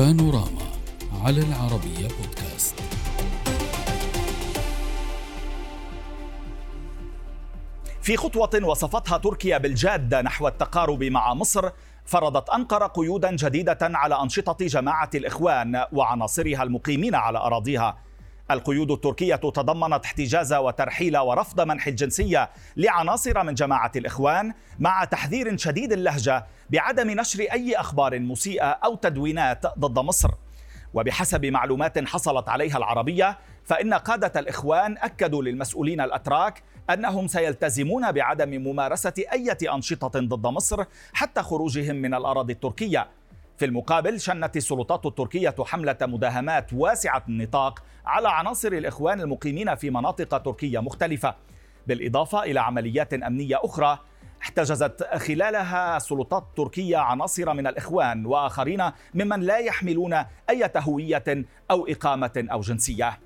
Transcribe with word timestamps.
بانوراما 0.00 0.62
على 1.24 1.40
العربية 1.40 2.08
بودكاست. 2.08 2.74
في 8.02 8.16
خطوة 8.16 8.64
وصفتها 8.64 9.18
تركيا 9.18 9.58
بالجادة 9.58 10.22
نحو 10.22 10.48
التقارب 10.48 11.02
مع 11.04 11.34
مصر 11.34 11.70
فرضت 12.04 12.50
أنقرة 12.50 12.86
قيودا 12.86 13.36
جديدة 13.36 13.78
على 13.82 14.22
أنشطة 14.22 14.66
جماعة 14.66 15.10
الإخوان 15.14 15.84
وعناصرها 15.92 16.62
المقيمين 16.62 17.14
على 17.14 17.38
أراضيها. 17.38 17.98
القيود 18.50 18.90
التركية 18.90 19.36
تضمنت 19.36 20.04
احتجاز 20.04 20.52
وترحيل 20.52 21.18
ورفض 21.18 21.60
منح 21.60 21.86
الجنسية 21.86 22.50
لعناصر 22.76 23.42
من 23.42 23.54
جماعة 23.54 23.92
الإخوان 23.96 24.52
مع 24.78 25.04
تحذير 25.04 25.56
شديد 25.56 25.92
اللهجة 25.92 26.46
بعدم 26.70 27.10
نشر 27.10 27.40
أي 27.40 27.76
أخبار 27.76 28.20
مسيئة 28.20 28.70
أو 28.70 28.94
تدوينات 28.94 29.66
ضد 29.78 29.98
مصر. 29.98 30.30
وبحسب 30.94 31.46
معلومات 31.46 32.08
حصلت 32.08 32.48
عليها 32.48 32.76
العربية 32.76 33.38
فإن 33.64 33.94
قادة 33.94 34.40
الإخوان 34.40 34.96
أكدوا 34.98 35.42
للمسؤولين 35.42 36.00
الأتراك 36.00 36.62
أنهم 36.90 37.26
سيلتزمون 37.26 38.12
بعدم 38.12 38.50
ممارسة 38.50 39.12
أي 39.32 39.50
أنشطة 39.74 40.20
ضد 40.20 40.46
مصر 40.46 40.84
حتى 41.12 41.42
خروجهم 41.42 41.96
من 41.96 42.14
الأراضي 42.14 42.52
التركية. 42.52 43.08
في 43.60 43.66
المقابل 43.66 44.20
شنت 44.20 44.56
السلطات 44.56 45.06
التركية 45.06 45.54
حملة 45.64 45.96
مداهمات 46.02 46.72
واسعة 46.72 47.22
النطاق 47.28 47.82
على 48.06 48.28
عناصر 48.28 48.72
الإخوان 48.72 49.20
المقيمين 49.20 49.74
في 49.74 49.90
مناطق 49.90 50.38
تركية 50.38 50.78
مختلفة. 50.78 51.34
بالإضافة 51.86 52.42
إلى 52.42 52.60
عمليات 52.60 53.14
أمنية 53.14 53.60
أخرى 53.64 53.98
احتجزت 54.42 55.08
خلالها 55.14 55.98
سلطات 55.98 56.44
تركيا 56.56 56.98
عناصر 56.98 57.54
من 57.54 57.66
الإخوان 57.66 58.26
وآخرين 58.26 58.90
ممن 59.14 59.40
لا 59.40 59.58
يحملون 59.58 60.14
أي 60.50 60.70
هوية 60.76 61.44
أو 61.70 61.86
إقامة 61.86 62.46
أو 62.52 62.60
جنسية. 62.60 63.18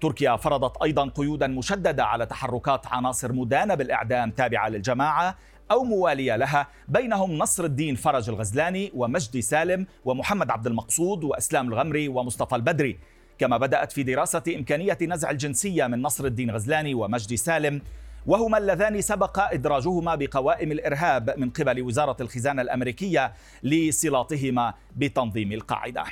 تركيا 0.00 0.36
فرضت 0.36 0.82
أيضا 0.82 1.08
قيودا 1.08 1.46
مشددة 1.46 2.04
على 2.04 2.26
تحركات 2.26 2.86
عناصر 2.86 3.32
مدانة 3.32 3.74
بالإعدام 3.74 4.30
تابعة 4.30 4.68
للجماعة 4.68 5.36
أو 5.70 5.84
موالية 5.84 6.36
لها. 6.36 6.66
بينهم 6.88 7.38
نصر 7.38 7.64
الدين 7.64 7.94
فرج 7.94 8.28
الغزلاني 8.28 8.92
ومجدي 8.94 9.42
سالم 9.42 9.86
ومحمد 10.04 10.50
عبد 10.50 10.66
المقصود 10.66 11.24
وإسلام 11.24 11.68
الغمري 11.68 12.08
ومصطفى 12.08 12.56
البدري. 12.56 12.98
كما 13.38 13.56
بدأت 13.56 13.92
في 13.92 14.02
دراسة 14.02 14.42
إمكانية 14.56 14.98
نزع 15.02 15.30
الجنسية 15.30 15.86
من 15.86 16.02
نصر 16.02 16.24
الدين 16.24 16.50
غزلاني 16.50 16.94
ومجدي 16.94 17.36
سالم 17.36 17.82
وهما 18.26 18.58
اللذان 18.58 19.00
سبق 19.00 19.40
إدراجهما 19.40 20.14
بقوائم 20.14 20.72
الإرهاب 20.72 21.34
من 21.38 21.50
قبل 21.50 21.82
وزارة 21.82 22.16
الخزانة 22.20 22.62
الأمريكية 22.62 23.32
لصلاتهما 23.62 24.74
بتنظيم 24.96 25.52
القاعدة. 25.52 26.04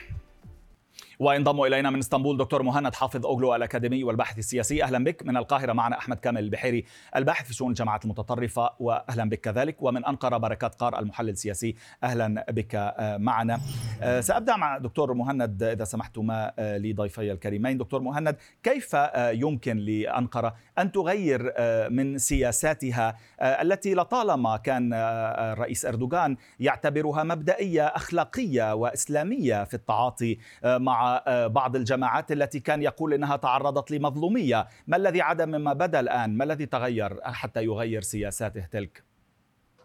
وينضم 1.19 1.63
إلينا 1.63 1.91
من 1.91 1.99
إسطنبول 1.99 2.37
دكتور 2.37 2.63
مهند 2.63 2.95
حافظ 2.95 3.27
أوغلو 3.27 3.55
الأكاديمي 3.55 4.05
والباحث 4.05 4.39
السياسي. 4.39 4.83
أهلا 4.85 5.05
بك. 5.05 5.27
من 5.27 5.37
القاهرة 5.37 5.73
معنا 5.73 5.99
أحمد 5.99 6.17
كامل 6.17 6.41
البحيري 6.41 6.85
الباحث 7.17 7.47
في 7.47 7.55
شؤون 7.55 7.71
الجماعات 7.71 8.05
المتطرفة 8.05 8.71
واهلا 8.81 9.29
بك 9.29 9.41
كذلك. 9.41 9.83
ومن 9.83 10.05
أنقرة 10.05 10.37
بركات 10.37 10.75
قار 10.75 10.99
المحلل 10.99 11.29
السياسي 11.29 11.75
أهلا 12.03 12.47
بك 12.51 12.75
آه، 12.75 13.17
معنا. 13.17 13.61
آه، 14.03 14.21
سأبدأ 14.21 14.57
مع 14.57 14.79
دكتور 14.79 15.15
مهند 15.15 15.63
إذا 15.63 15.85
سمحتما 15.85 16.53
آه، 16.59 16.79
لضيفي 16.79 17.33
الكريمين. 17.33 17.79
دكتور 17.79 18.01
مهند 18.01 18.37
كيف 18.63 18.97
يمكن 19.17 19.77
لأنقرة 19.77 20.55
أن 20.79 20.93
تغير 20.93 21.55
من 21.91 22.19
سياساتها 22.19 23.17
التي 23.41 23.95
لطالما 23.95 24.57
كان 24.57 24.93
الرئيس 24.93 25.85
إردوغان 25.87 26.37
يعتبرها 26.61 27.23
مبدئية 27.25 27.87
أخلاقية 27.87 28.75
وإسلامية 28.75 29.65
في 29.65 29.75
التعاطي 29.75 30.39
مع 30.65 31.08
آه، 31.17 31.47
بعض 31.47 31.77
الجماعات 31.77 32.33
التي 32.33 32.61
كان 32.61 32.83
يقول 32.83 33.15
إنها 33.15 33.37
تعرضت 33.37 33.91
لمظلومية، 33.91 34.69
ما 34.87 34.97
الذي 34.97 35.21
عدا 35.21 35.47
مما 35.47 35.73
بدأ 35.73 36.01
الآن؟ 36.01 36.37
ما 36.37 36.45
الذي 36.45 36.67
تغير 36.67 37.21
حتى 37.23 37.65
يغير 37.65 38.03
سياساته 38.03 38.67
تلك؟ 38.73 39.09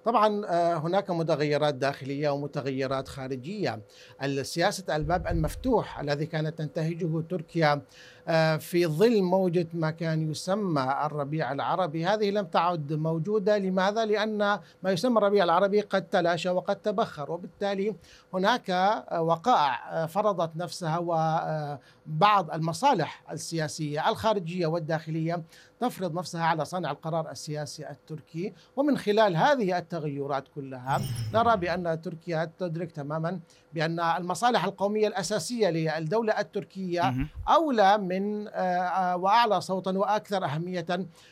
طبعا 0.06 0.46
آه، 0.46 0.76
هناك 0.76 1.12
متغيرات 1.12 1.76
داخلية 1.76 2.30
ومتغيرات 2.30 3.08
خارجية 3.08 3.82
السياسة 4.24 4.96
الباب 4.96 5.28
المفتوح 5.28 6.00
الذي 6.00 6.26
كانت 6.26 6.58
تنتهجه 6.58 7.22
تركيا 7.30 7.82
في 8.60 8.88
ظل 8.88 9.22
موجة 9.22 9.68
ما 9.74 9.92
كان 9.92 10.32
يسمى 10.32 10.98
الربيع 11.06 11.52
العربي. 11.52 12.06
هذه 12.06 12.32
لم 12.32 12.46
تعد 12.46 12.94
موجودة. 12.94 13.58
لماذا؟ 13.58 14.06
لأن 14.06 14.38
ما 14.84 14.92
يسمى 14.92 15.18
الربيع 15.18 15.44
العربي 15.44 15.82
قد 15.82 16.02
تلاشى 16.02 16.50
وقد 16.50 16.76
تبخر 16.76 17.32
وبالتالي 17.32 17.96
هناك 18.34 18.70
وقائع 19.20 20.06
فرضت 20.06 20.56
نفسها 20.56 20.98
وبعض 20.98 22.52
المصالح 22.52 23.24
السياسية 23.32 24.10
الخارجية 24.10 24.68
والداخلية 24.68 25.44
تفرض 25.80 26.18
نفسها 26.18 26.44
على 26.44 26.66
صانع 26.66 26.92
القرار 26.92 27.32
السياسي 27.32 27.90
التركي. 27.90 28.54
ومن 28.76 28.98
خلال 28.98 29.36
هذه 29.36 29.78
التغيرات 29.78 30.48
كلها 30.56 31.02
نرى 31.34 31.58
بأن 31.58 32.02
تركيا 32.02 32.52
تدرك 32.60 32.92
تماما 32.92 33.40
بأن 33.74 34.00
المصالح 34.00 34.66
القومية 34.66 35.08
الأساسية 35.08 35.70
للدولة 35.70 36.40
التركية 36.40 37.14
أولى 37.50 37.98
من 37.98 38.48
آه، 38.48 38.52
آه، 38.52 39.18
وأعلى 39.18 39.62
صوتا 39.62 39.92
وأكثر 39.92 40.46
أهمية 40.46 40.86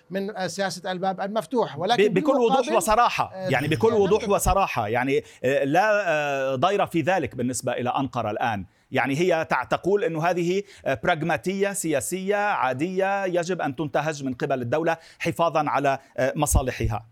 من 0.10 0.48
سياسة 0.48 0.92
الباب 0.92 1.22
المفتوح. 1.22 1.80
ولكن 1.80 2.14
بكل 2.14 2.32
وضوح 2.32 2.72
وصراحة. 2.72 3.32
آه، 3.34 3.50
يعني 3.50 3.68
بكل 3.68 3.94
وضوح 3.94 4.30
وصراحة. 4.30 4.88
يعني 4.88 5.24
لا 5.64 6.56
ضير 6.56 6.86
في 6.86 7.02
ذلك 7.02 7.36
بالنسبة 7.36 7.72
إلى 7.72 7.90
أنقرة 7.90 8.32
الآن. 8.32 8.66
يعني 8.92 9.16
هي 9.16 9.48
تقول 9.70 10.04
إنه 10.04 10.26
هذه 10.26 10.64
براغماتيه 11.04 11.74
سياسية 11.74 12.36
عادية 12.36 13.26
يجب 13.26 13.62
أن 13.62 13.76
تنتهج 13.76 14.24
من 14.24 14.34
قبل 14.34 14.62
الدولة 14.62 14.98
حفاظا 15.20 15.70
على 15.70 16.00
مصالحها. 16.36 17.06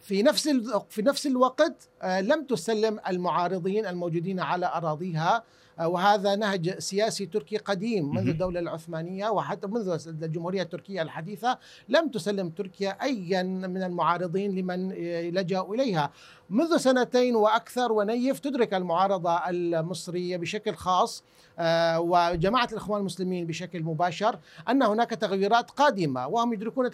في 0.00 0.22
نفس 0.22 0.48
في 0.88 1.02
نفس 1.02 1.26
الوقت 1.26 1.88
آه، 2.02 2.20
لم 2.20 2.44
تسلم 2.44 3.00
المعارضين 3.08 3.86
الموجودين 3.86 4.40
على 4.40 4.66
أراضيها 4.66 5.42
آه، 5.78 5.88
وهذا 5.88 6.36
نهج 6.36 6.78
سياسي 6.78 7.26
تركي 7.26 7.56
قديم 7.56 8.14
منذ 8.14 8.28
الدولة 8.28 8.60
العثمانية 8.60 9.28
وحتى 9.28 9.66
منذ 9.66 9.98
الجمهورية 10.22 10.62
التركية 10.62 11.02
الحديثة. 11.02 11.58
لم 11.88 12.08
تسلم 12.08 12.48
تركيا 12.48 12.90
أيا 13.02 13.42
من 13.42 13.82
المعارضين 13.82 14.54
لمن 14.54 14.92
آه، 14.92 15.30
لجأوا 15.30 15.74
إليها. 15.74 16.10
منذ 16.50 16.76
سنتين 16.76 17.36
وأكثر 17.36 17.92
ونيف 17.92 18.38
تدرك 18.38 18.74
المعارضة 18.74 19.48
المصرية 19.48 20.36
بشكل 20.36 20.74
خاص 20.74 21.24
آه، 21.58 22.00
وجماعة 22.00 22.68
الإخوان 22.72 23.00
المسلمين 23.00 23.46
بشكل 23.46 23.82
مباشر 23.82 24.38
أن 24.68 24.82
هناك 24.82 25.10
تغيرات 25.10 25.70
قادمة 25.70 26.26
وهم 26.26 26.52
يدركون 26.52 26.90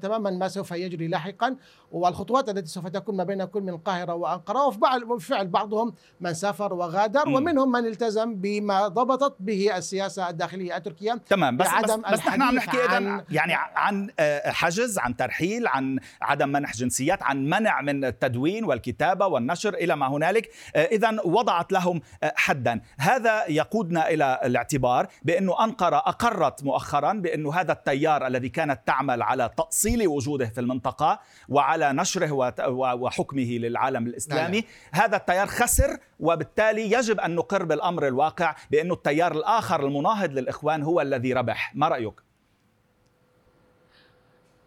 تماما 0.00 0.30
ما 0.30 0.48
سوف 0.48 0.70
يجري 0.70 1.08
لاحقا 1.08 1.56
والخطوات 1.92 2.48
التي 2.48 2.66
سوف 2.66 2.86
تكون 2.86 3.16
ما 3.16 3.24
بين 3.24 3.44
كل 3.44 3.60
من 3.60 3.68
القاهرة 3.68 4.14
وأنقرة 4.14 4.66
وبالفعل 4.66 5.48
بعضهم 5.48 5.94
من 6.20 6.34
سافر 6.34 6.74
وغادر 6.74 7.28
ومنهم 7.28 7.72
من 7.72 7.86
التزم 7.86 8.34
بما 8.34 8.88
ضبطت 8.88 9.36
به 9.40 9.76
السياسة 9.76 10.28
الداخلية 10.28 10.76
التركية 10.76 11.20
تمام 11.28 11.56
بس 11.56 11.68
بس, 11.84 11.90
بس 11.90 12.18
نحن 12.18 12.42
عم 12.42 12.54
نحكي 12.54 12.82
عن 12.82 13.24
يعني 13.30 13.52
عن 13.54 14.10
آه، 14.18 14.50
حجز 14.50 14.98
عن 14.98 15.16
ترحيل 15.16 15.66
عن 15.66 15.98
عدم 16.22 16.48
منح 16.48 16.76
جنسيات 16.76 17.22
عن 17.22 17.44
منع 17.44 17.80
من 17.80 18.04
التدوين 18.04 18.64
والكتابة 18.64 18.89
والنشر 19.26 19.74
إلى 19.74 19.96
ما 19.96 20.08
هنالك 20.08 20.50
آه، 20.76 20.84
إذا 20.84 21.16
وضعت 21.24 21.72
لهم 21.72 22.00
حدا. 22.22 22.80
هذا 22.98 23.46
يقودنا 23.48 24.08
إلى 24.08 24.40
الاعتبار 24.44 25.06
بانه 25.22 25.64
أنقرة 25.64 25.96
أقرت 25.96 26.64
مؤخرا 26.64 27.12
بانه 27.12 27.54
هذا 27.54 27.72
التيار 27.72 28.26
الذي 28.26 28.48
كانت 28.48 28.80
تعمل 28.86 29.22
على 29.22 29.50
تأصيل 29.56 30.08
وجوده 30.08 30.46
في 30.46 30.60
المنطقة 30.60 31.20
وعلى 31.48 31.92
نشره 31.92 32.32
وحكمه 32.70 33.58
للعالم 33.58 34.06
الإسلامي 34.06 34.60
نعم. 34.60 35.02
هذا 35.04 35.16
التيار 35.16 35.46
خسر 35.46 35.98
وبالتالي 36.20 36.92
يجب 36.92 37.20
أن 37.20 37.34
نقر 37.34 37.64
بالأمر 37.64 38.06
الواقع 38.06 38.54
بانه 38.70 38.94
التيار 38.94 39.32
الآخر 39.32 39.86
المناهض 39.86 40.32
للإخوان 40.32 40.82
هو 40.82 41.00
الذي 41.00 41.32
ربح. 41.32 41.72
ما 41.74 41.88
رأيك؟ 41.88 42.29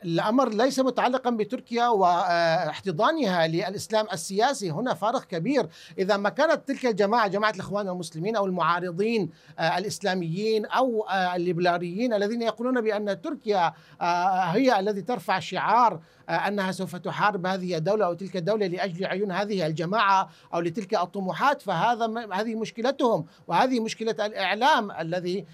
الأمر 0.06 0.50
ليس 0.50 0.80
متعلقا 0.80 1.30
بتركيا 1.30 1.88
واحتضانها 1.88 3.48
للإسلام 3.48 4.08
السياسي. 4.14 4.72
هنا 4.72 4.94
فارق 4.94 5.24
كبير. 5.24 5.68
إذا 5.98 6.18
ما 6.18 6.30
كانت 6.30 6.68
تلك 6.68 6.86
الجماعة 6.86 7.28
جماعة 7.28 7.52
الإخوان 7.52 7.88
المسلمين 7.88 8.36
أو 8.36 8.46
المعارضين 8.46 9.30
آه، 9.60 9.78
الإسلاميين 9.78 10.66
أو 10.66 11.02
آه، 11.02 11.36
الليبراليين 11.36 12.14
الذين 12.14 12.42
يقولون 12.42 12.82
بأن 12.82 13.22
تركيا 13.22 13.74
آه، 14.02 14.44
هي 14.44 14.80
الذي 14.80 15.02
ترفع 15.02 15.40
شعار 15.40 16.00
أنها 16.30 16.72
سوف 16.72 16.96
تحارب 16.96 17.46
هذه 17.46 17.78
الدولة 17.78 18.06
أو 18.06 18.14
تلك 18.14 18.38
الدولة 18.38 18.68
لأجل 18.68 19.06
عيون 19.06 19.32
هذه 19.32 19.68
الجماعة 19.68 20.30
أو 20.54 20.60
لتلك 20.60 20.94
الطموحات 20.94 21.62
فهذا 21.62 22.28
هذه 22.34 22.56
مشكلتهم. 22.56 23.26
وهذه 23.48 23.80
مشكلة 23.80 24.26
الإعلام 24.26 24.92
الذي 24.92 25.46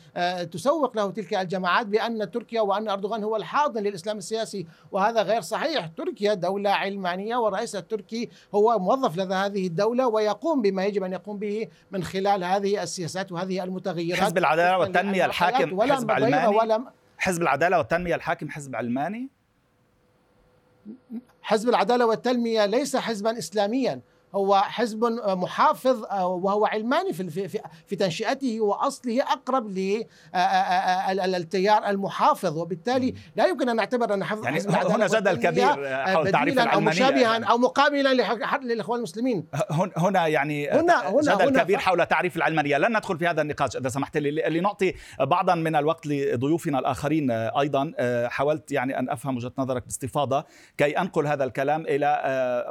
تسوق 0.51 0.97
له 0.97 1.11
تلك 1.11 1.33
الجماعات 1.33 1.85
بأن 1.85 2.31
تركيا 2.31 2.61
وأن 2.61 2.89
أردوغان 2.89 3.23
هو 3.23 3.35
الحاضن 3.35 3.83
للإسلام 3.83 4.17
السياسي. 4.17 4.38
السياسي 4.41 4.67
وهذا 4.91 5.21
غير 5.21 5.41
صحيح. 5.41 5.87
تركيا 5.87 6.33
دولة 6.33 6.69
علمانية 6.69 7.35
والرئيس 7.35 7.75
التركي 7.75 8.29
هو 8.55 8.79
موظف 8.79 9.17
لدى 9.17 9.33
هذه 9.33 9.67
الدولة 9.67 10.07
ويقوم 10.07 10.61
بما 10.61 10.85
يجب 10.85 11.03
أن 11.03 11.13
يقوم 11.13 11.39
به 11.39 11.67
من 11.91 12.03
خلال 12.03 12.43
هذه 12.43 12.83
السياسات 12.83 13.31
وهذه 13.31 13.63
المتغيرات. 13.63 14.21
حزب 14.21 14.37
العدالة 14.37 14.77
والتنمية 14.77 15.25
الحاكم 15.25 15.81
حزب 15.81 16.11
علماني؟ 16.11 16.57
ولا 16.57 16.83
حزب 17.17 17.41
العدالة 17.41 17.77
والتنمية 17.77 18.15
الحاكم 18.15 18.49
حزب 18.49 18.75
علماني؟ 18.75 19.29
حزب 21.41 21.69
العدالة 21.69 22.05
والتنمية 22.05 22.65
ليس 22.65 22.95
حزبا 22.95 23.37
إسلاميا. 23.37 24.01
هو 24.35 24.55
حزب 24.55 25.03
محافظ 25.27 26.03
آه، 26.03 26.27
وهو 26.27 26.65
علماني 26.65 27.13
في 27.13 27.29
في 27.29 27.59
في 27.87 27.95
تنشئته 27.95 28.61
وأصله 28.61 29.23
أقرب 29.23 29.67
للتيار 31.27 31.89
المحافظ. 31.89 32.57
وبالتالي 32.57 33.13
لا 33.35 33.45
يمكن 33.45 33.69
أن 33.69 33.75
نعتبر 33.75 34.13
أن 34.13 34.23
حزب 34.23 34.43
يعني 34.43 34.59
هنا 34.69 35.07
جدل 35.07 35.35
كبير 35.35 36.05
حول 36.05 36.31
تعريف 36.31 36.53
العلمانيه 36.53 36.75
أو 36.75 36.79
مشابها 36.79 37.21
يعني. 37.21 37.49
أو 37.49 37.57
مقابلا 37.57 38.13
للإخوان 38.63 38.97
المسلمين. 38.97 39.45
هنا 39.97 40.27
يعني 40.27 40.69
هنا 40.69 41.09
هنا 41.09 41.21
جدل 41.21 41.47
هنا. 41.47 41.63
كبير 41.63 41.77
حول 41.77 42.05
تعريف 42.05 42.37
العلمانية. 42.37 42.77
لن 42.77 42.97
ندخل 42.97 43.17
في 43.17 43.27
هذا 43.27 43.41
النقاش 43.41 43.75
إذا 43.77 43.89
سمحت 43.89 44.17
لي 44.17 44.31
لنعطي 44.31 44.93
بعضا 45.19 45.55
من 45.55 45.75
الوقت 45.75 46.07
لضيوفنا 46.07 46.79
الآخرين 46.79 47.31
أيضا 47.31 47.93
حاولت 48.27 48.71
يعني 48.71 48.99
أن 48.99 49.09
أفهم 49.09 49.35
وجهة 49.35 49.51
نظرك 49.57 49.83
باستفاضة 49.85 50.45
كي 50.77 50.97
أنقل 50.97 51.27
هذا 51.27 51.43
الكلام 51.43 51.81
إلى 51.81 52.21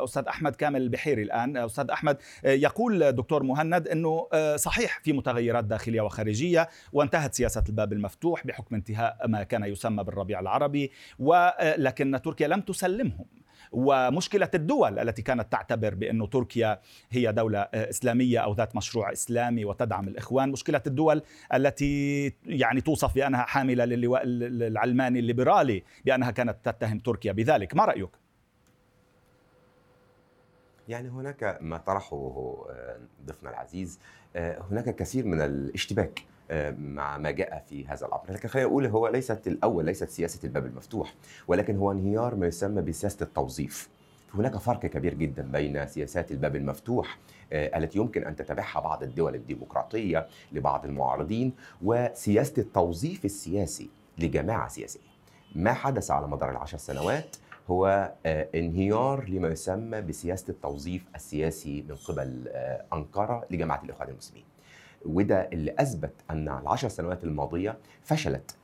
أستاذ 0.05 0.25
أحمد 0.29 0.57
كامل 0.57 0.83
البحيري 0.83 1.23
الآن. 1.23 1.48
أستاذ 1.57 1.91
أحمد 1.91 2.19
آه، 2.45 2.53
يقول 2.53 3.13
دكتور 3.13 3.43
مهند 3.43 3.89
إنه 3.89 4.29
آه، 4.33 4.57
صحيح 4.57 5.01
في 5.03 5.13
متغيرات 5.13 5.65
داخلية 5.65 6.01
وخارجية 6.01 6.69
وانتهت 6.93 7.35
سياسة 7.35 7.65
الباب 7.69 7.93
المفتوح 7.93 8.47
بحكم 8.47 8.75
انتهاء 8.75 9.29
ما 9.29 9.43
كان 9.43 9.65
يسمى 9.65 10.05
بالربيع 10.05 10.41
العربي 10.41 10.91
ولكن 11.19 12.15
آه، 12.15 12.19
تركيا 12.19 12.49
لم 12.49 12.61
تسلمهم 12.61 13.27
ومشكلة 13.73 14.51
الدول 14.55 14.99
التي 14.99 15.23
كانت 15.23 15.53
تعتبر 15.53 15.95
بأن 15.95 16.31
تركيا 16.31 16.81
هي 17.11 17.33
دولة 17.33 17.61
إسلامية 17.75 18.39
أو 18.39 18.53
ذات 18.53 18.77
مشروع 18.77 19.13
إسلامي 19.13 19.65
وتدعم 19.65 20.09
الإخوان 20.09 20.49
مشكلة 20.49 20.83
الدول 20.87 21.23
التي 21.55 22.25
يعني 22.47 22.81
توصف 22.81 23.15
بأنها 23.15 23.43
حاملة 23.43 23.85
للواء 23.85 24.23
العلماني 24.25 25.19
الليبرالي 25.19 25.83
بأنها 26.05 26.31
كانت 26.31 26.57
تتهم 26.65 26.99
تركيا 26.99 27.33
بذلك 27.33 27.77
ما 27.77 27.85
رأيك؟ 27.85 28.28
يعني 30.89 31.09
هناك 31.09 31.59
ما 31.61 31.77
طرحه 31.77 32.17
آه، 32.71 32.99
ضيفنا 33.27 33.51
العزيز 33.51 33.99
آه، 34.37 34.63
هناك 34.71 34.97
كثير 34.97 35.27
من 35.27 35.41
الاشتباك 35.41 36.23
آه، 36.51 36.71
مع 36.71 37.19
ما 37.19 37.31
جاء 37.31 37.65
في 37.69 37.87
هذا 37.87 38.07
الأمر، 38.07 38.23
لكن 38.29 38.49
خلينا 38.49 38.69
نقول 38.69 38.87
هو 38.87 39.09
ليست 39.09 39.47
الأول 39.47 39.85
ليست 39.85 40.09
سياسة 40.11 40.41
الباب 40.45 40.67
المفتوح، 40.67 41.15
ولكن 41.49 41.77
هو 41.77 41.93
انهيار 41.93 42.35
ما 42.35 42.47
يسمى 42.47 42.83
بسياسة 42.83 43.25
التوظيف. 43.25 43.89
هناك 44.35 44.57
فرق 44.57 44.81
كبير 44.81 45.15
جدا 45.15 45.43
بين 45.43 45.87
سياسات 45.87 46.33
الباب 46.33 46.57
المفتوح 46.57 47.19
التي 47.53 47.99
يمكن 47.99 48.25
أن 48.25 48.37
تتبعها 48.37 48.81
بعض 48.81 49.03
الدول 49.03 49.35
الديمقراطية 49.35 50.27
لبعض 50.53 50.85
المعارضين 50.85 51.53
وسياسة 51.83 52.55
التوظيف 52.59 53.25
السياسي 53.25 53.91
لجماعة 54.19 54.69
سياسية. 54.69 55.01
ما 55.55 55.73
حدث 55.73 56.11
على 56.11 56.29
مدار 56.29 56.51
العشر 56.51 56.79
سنوات 56.79 57.37
هو 57.71 58.13
آه، 58.27 58.49
انهيار 58.55 59.29
لما 59.29 59.49
يسمى 59.49 60.01
بسياسة 60.01 60.51
التوظيف 60.51 61.05
السياسي 61.15 61.85
من 61.89 61.95
قبل 61.95 62.45
آه، 62.49 62.85
أنقرة 62.93 63.45
لجماعة 63.51 63.83
الإخوان 63.85 64.09
المسلمين. 64.09 64.45
وده 65.07 65.49
اللي 65.53 65.75
أثبت 65.79 66.13
أن 66.31 66.49
العشر 66.49 66.89
سنوات 66.89 67.25
الماضية 67.25 67.79
فشلت 68.03 68.57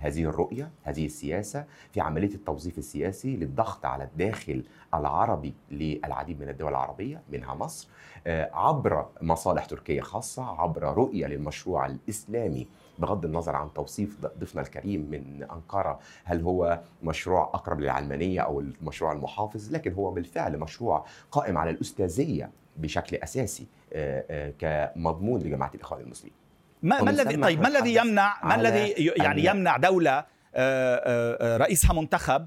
هذه 0.00 0.24
الرؤية 0.24 0.70
هذه 0.82 1.06
السياسة 1.06 1.64
في 1.92 2.00
عملية 2.00 2.34
التوظيف 2.34 2.78
السياسي 2.78 3.36
للضغط 3.36 3.86
على 3.86 4.04
الداخل 4.04 4.64
العربي 4.94 5.54
للعديد 5.70 6.40
من 6.40 6.48
الدول 6.48 6.70
العربية 6.70 7.22
منها 7.32 7.54
مصر 7.54 7.88
آه، 8.26 8.50
عبر 8.52 9.06
مصالح 9.22 9.64
تركية 9.64 10.00
خاصة 10.00 10.60
عبر 10.60 10.82
رؤية 10.82 11.26
للمشروع 11.26 11.86
الإسلامي 11.86 12.68
بغض 12.98 13.24
النظر 13.24 13.56
عن 13.56 13.72
توصيف 13.72 14.16
ضيفنا 14.38 14.62
الكريم 14.62 15.10
من 15.10 15.42
أنقرة 15.42 15.98
هل 16.24 16.40
هو 16.40 16.80
مشروع 17.02 17.42
أقرب 17.54 17.80
للعلمانية 17.80 18.40
أو 18.40 18.60
المشروع 18.60 19.12
المحافظ؟ 19.12 19.72
لكن 19.72 19.92
هو 19.92 20.10
بالفعل 20.10 20.58
مشروع 20.58 21.06
قائم 21.30 21.58
على 21.58 21.70
الأستاذية 21.70 22.50
بشكل 22.76 23.16
أساسي 23.16 23.66
آه، 23.92 24.24
آه، 24.30 24.92
كمضمون 24.94 25.40
لجماعة 25.40 25.70
الإخوان 25.74 26.00
المسلمين. 26.00 26.34
ما, 26.82 27.02
ما 27.02 27.10
الذي 27.10 27.36
طيب 27.36 27.60
ما 27.60 27.68
الذي 27.68 27.94
يمنع 27.94 28.44
ما 28.44 28.54
الذي 28.54 28.88
يعني 29.16 29.44
يمنع 29.44 29.76
دولة 29.76 30.24
آه، 30.54 31.56
رئيسها 31.56 31.92
منتخب 31.92 32.46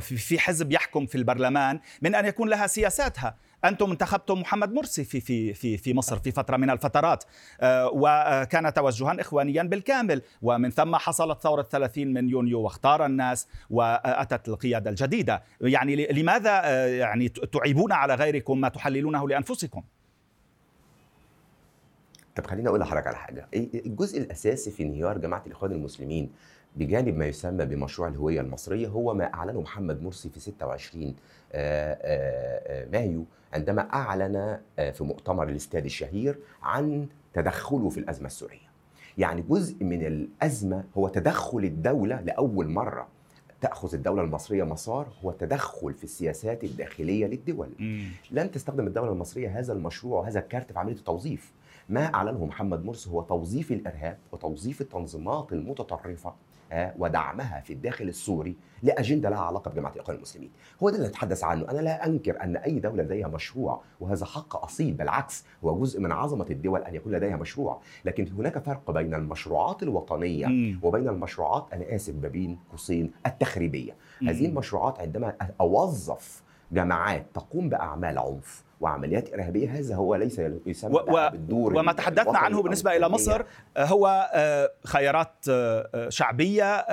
في 0.00 0.38
حزب 0.38 0.72
يحكم 0.72 1.06
في 1.06 1.14
البرلمان 1.14 1.80
من 2.02 2.14
أن 2.14 2.24
يكون 2.24 2.48
لها 2.48 2.66
سياساتها؟ 2.66 3.36
أنتم 3.68 3.90
انتخبتم 3.90 4.40
محمد 4.40 4.72
مرسي 4.72 5.04
في 5.04 5.20
في 5.20 5.54
في 5.54 5.76
في 5.76 5.94
مصر 5.94 6.18
في 6.18 6.30
فترة 6.30 6.56
من 6.56 6.70
الفترات. 6.70 7.24
آه، 7.60 7.90
وكان 7.92 8.74
توجها 8.74 9.20
اخوانيا 9.20 9.62
بالكامل. 9.62 10.22
ومن 10.42 10.70
ثم 10.70 10.96
حصلت 10.96 11.42
ثورة 11.42 11.62
30 11.62 12.12
من 12.12 12.28
يونيو 12.28 12.60
واختار 12.60 13.06
الناس 13.06 13.48
وأتت 13.70 14.48
القيادة 14.48 14.90
الجديدة. 14.90 15.42
يعني 15.60 16.06
لماذا 16.06 16.60
آه، 16.64 16.86
يعني 16.86 17.28
تعيبون 17.28 17.92
على 17.92 18.14
غيركم 18.14 18.60
ما 18.60 18.68
تحللونه 18.68 19.28
لأنفسكم؟ 19.28 19.82
طب 22.36 22.46
خليني 22.46 22.68
أقول 22.68 22.80
لحضرتك 22.80 23.06
على 23.06 23.16
حاجة. 23.16 23.48
الجزء 23.54 24.18
الأساسي 24.18 24.70
في 24.70 24.82
انهيار 24.82 25.18
جماعة 25.18 25.42
الإخوان 25.46 25.72
المسلمين 25.72 26.30
بجانب 26.76 27.16
ما 27.16 27.26
يسمى 27.26 27.64
بمشروع 27.64 28.08
الهوية 28.08 28.40
المصرية 28.40 28.88
هو 28.88 29.14
ما 29.14 29.34
أعلنه 29.34 29.60
محمد 29.60 30.02
مرسي 30.02 30.28
في 30.28 30.40
26 30.40 31.14
مايو 32.92 33.24
عندما 33.52 33.82
أعلن 33.82 34.58
آه، 34.78 34.90
في 34.90 35.04
مؤتمر 35.04 35.48
الاستاد 35.48 35.84
الشهير 35.84 36.38
عن 36.62 37.06
تدخله 37.34 37.88
في 37.88 38.00
الأزمة 38.00 38.26
السورية. 38.26 38.66
يعني 39.18 39.42
جزء 39.42 39.84
من 39.84 40.06
الأزمة 40.06 40.84
هو 40.96 41.08
تدخل 41.08 41.58
الدولة 41.58 42.20
لأول 42.20 42.68
مرة. 42.68 43.08
تأخذ 43.60 43.94
الدولة 43.94 44.22
المصرية 44.22 44.64
مسار 44.64 45.08
هو 45.24 45.32
تدخل 45.32 45.94
في 45.94 46.04
السياسات 46.04 46.64
الداخلية 46.64 47.26
للدول. 47.26 47.68
مم. 47.78 48.04
لن 48.30 48.50
تستخدم 48.50 48.86
الدولة 48.86 49.12
المصرية 49.12 49.58
هذا 49.58 49.72
المشروع 49.72 50.20
وهذا 50.20 50.38
الكارت 50.40 50.72
في 50.72 50.78
عملية 50.78 50.96
التوظيف. 50.96 51.52
ما 51.88 52.14
أعلنه 52.14 52.44
محمد 52.46 52.84
مرسي 52.84 53.10
هو 53.10 53.22
توظيف 53.22 53.72
الإرهاب 53.72 54.18
وتوظيف 54.32 54.80
التنظيمات 54.80 55.52
المتطرفة 55.52 56.34
ودعمها 56.98 57.60
في 57.60 57.72
الداخل 57.72 58.08
السوري 58.08 58.56
لأجندة 58.82 59.30
لها 59.30 59.38
علاقة 59.38 59.70
بجماعة 59.70 59.92
الاخوان 59.94 60.16
المسلمين 60.16 60.50
هو 60.82 60.90
ده 60.90 60.96
اللي 60.96 61.08
نتحدث 61.08 61.44
عنه 61.44 61.70
أنا 61.70 61.78
لا 61.78 62.06
أنكر 62.06 62.42
أن 62.42 62.56
أي 62.56 62.78
دولة 62.78 63.02
لديها 63.02 63.28
مشروع 63.28 63.82
وهذا 64.00 64.26
حق 64.26 64.64
أصيل 64.64 64.94
بالعكس 64.94 65.44
هو 65.64 65.78
جزء 65.80 66.00
من 66.00 66.12
عظمة 66.12 66.46
الدول 66.50 66.82
أن 66.82 66.94
يكون 66.94 67.12
لديها 67.12 67.36
مشروع 67.36 67.80
لكن 68.04 68.32
هناك 68.32 68.58
فرق 68.58 68.90
بين 68.90 69.14
المشروعات 69.14 69.82
الوطنية 69.82 70.46
م. 70.46 70.80
وبين 70.82 71.08
المشروعات 71.08 71.66
أنا 71.72 71.94
آسف 71.94 72.14
ما 72.22 72.28
بين 72.28 72.58
قوسين 72.70 73.10
التخريبية 73.26 73.96
م. 74.20 74.28
هذه 74.28 74.46
المشروعات 74.46 75.00
عندما 75.00 75.34
أوظف 75.60 76.42
جماعات 76.72 77.26
تقوم 77.34 77.68
بأعمال 77.68 78.18
عنف 78.18 78.64
وعمليات 78.80 79.32
إرهابية 79.34 79.70
هذا 79.70 79.94
هو 79.94 80.14
ليس 80.14 80.40
يسمى 80.66 80.94
و... 80.94 81.30
بالدور 81.30 81.76
وما 81.76 81.92
تحدثنا 81.92 82.38
عنه 82.38 82.62
بالنسبة 82.62 82.96
إلى 82.96 83.08
مصر 83.08 83.42
آه، 83.76 83.84
هو 83.84 84.30
آه، 84.34 84.70
خيارات 84.84 85.32
آه، 85.50 86.08
شعبية 86.08 86.86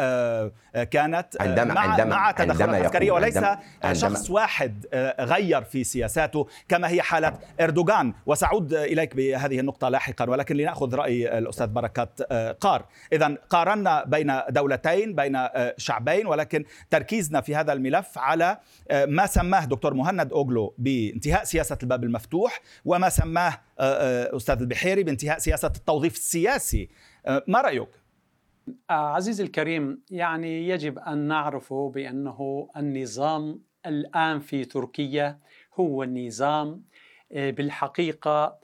كانت 0.84 1.28
عندما 1.40 1.74
مع 1.74 1.82
عندما 1.82 2.16
مع 2.16 2.32
تدخلات 2.32 2.86
عسكرية 2.86 3.12
وليس 3.12 3.38
عندما 3.38 3.94
شخص 3.94 4.30
واحد 4.30 4.86
غير 5.20 5.64
في 5.64 5.84
سياساته 5.84 6.48
كما 6.70 6.90
هي 6.90 7.02
حالة 7.02 7.34
إردوغان. 7.62 8.14
وسأعود 8.26 8.74
إليك 8.74 9.16
بهذه 9.16 9.60
النقطة 9.60 9.90
لاحقا 9.90 10.30
ولكن 10.30 10.56
لنأخذ 10.56 10.96
رأي 10.96 11.38
الأستاذ 11.38 11.68
بركات 11.68 12.22
قار. 12.62 12.86
اذا 13.14 13.38
قارنا 13.50 14.04
بين 14.04 14.40
دولتين 14.50 15.16
بين 15.16 15.48
شعبين 15.78 16.28
ولكن 16.28 16.64
تركيزنا 16.90 17.42
في 17.42 17.56
هذا 17.56 17.74
الملف 17.74 18.18
على 18.18 18.58
ما 18.92 19.26
سماه 19.26 19.66
دكتور 19.66 19.94
مهند 19.94 20.32
أوغلو 20.32 20.74
بانتهاء 20.78 21.44
سياسة 21.44 21.73
سياسة 21.74 21.84
الباب 21.84 22.04
المفتوح 22.04 22.62
وما 22.86 23.10
سماه 23.10 23.62
آه، 23.80 23.84
آه، 23.84 24.36
أستاذ 24.36 24.62
البحيري 24.62 25.04
بانتهاء 25.04 25.38
سياسة 25.38 25.72
التوظيف 25.76 26.14
السياسي. 26.14 26.90
آه، 27.26 27.44
ما 27.48 27.62
رأيك؟ 27.62 27.90
عزيزي 28.90 29.44
الكريم 29.44 30.02
يعني 30.10 30.68
يجب 30.70 31.00
أن 31.00 31.18
نعرف 31.18 31.74
بأنه 31.74 32.70
النظام 32.78 33.62
الآن 33.86 34.40
في 34.40 34.66
تركيا 34.66 35.40
هو 35.80 36.04
النظام 36.04 36.84
بالحقيقة 37.32 38.60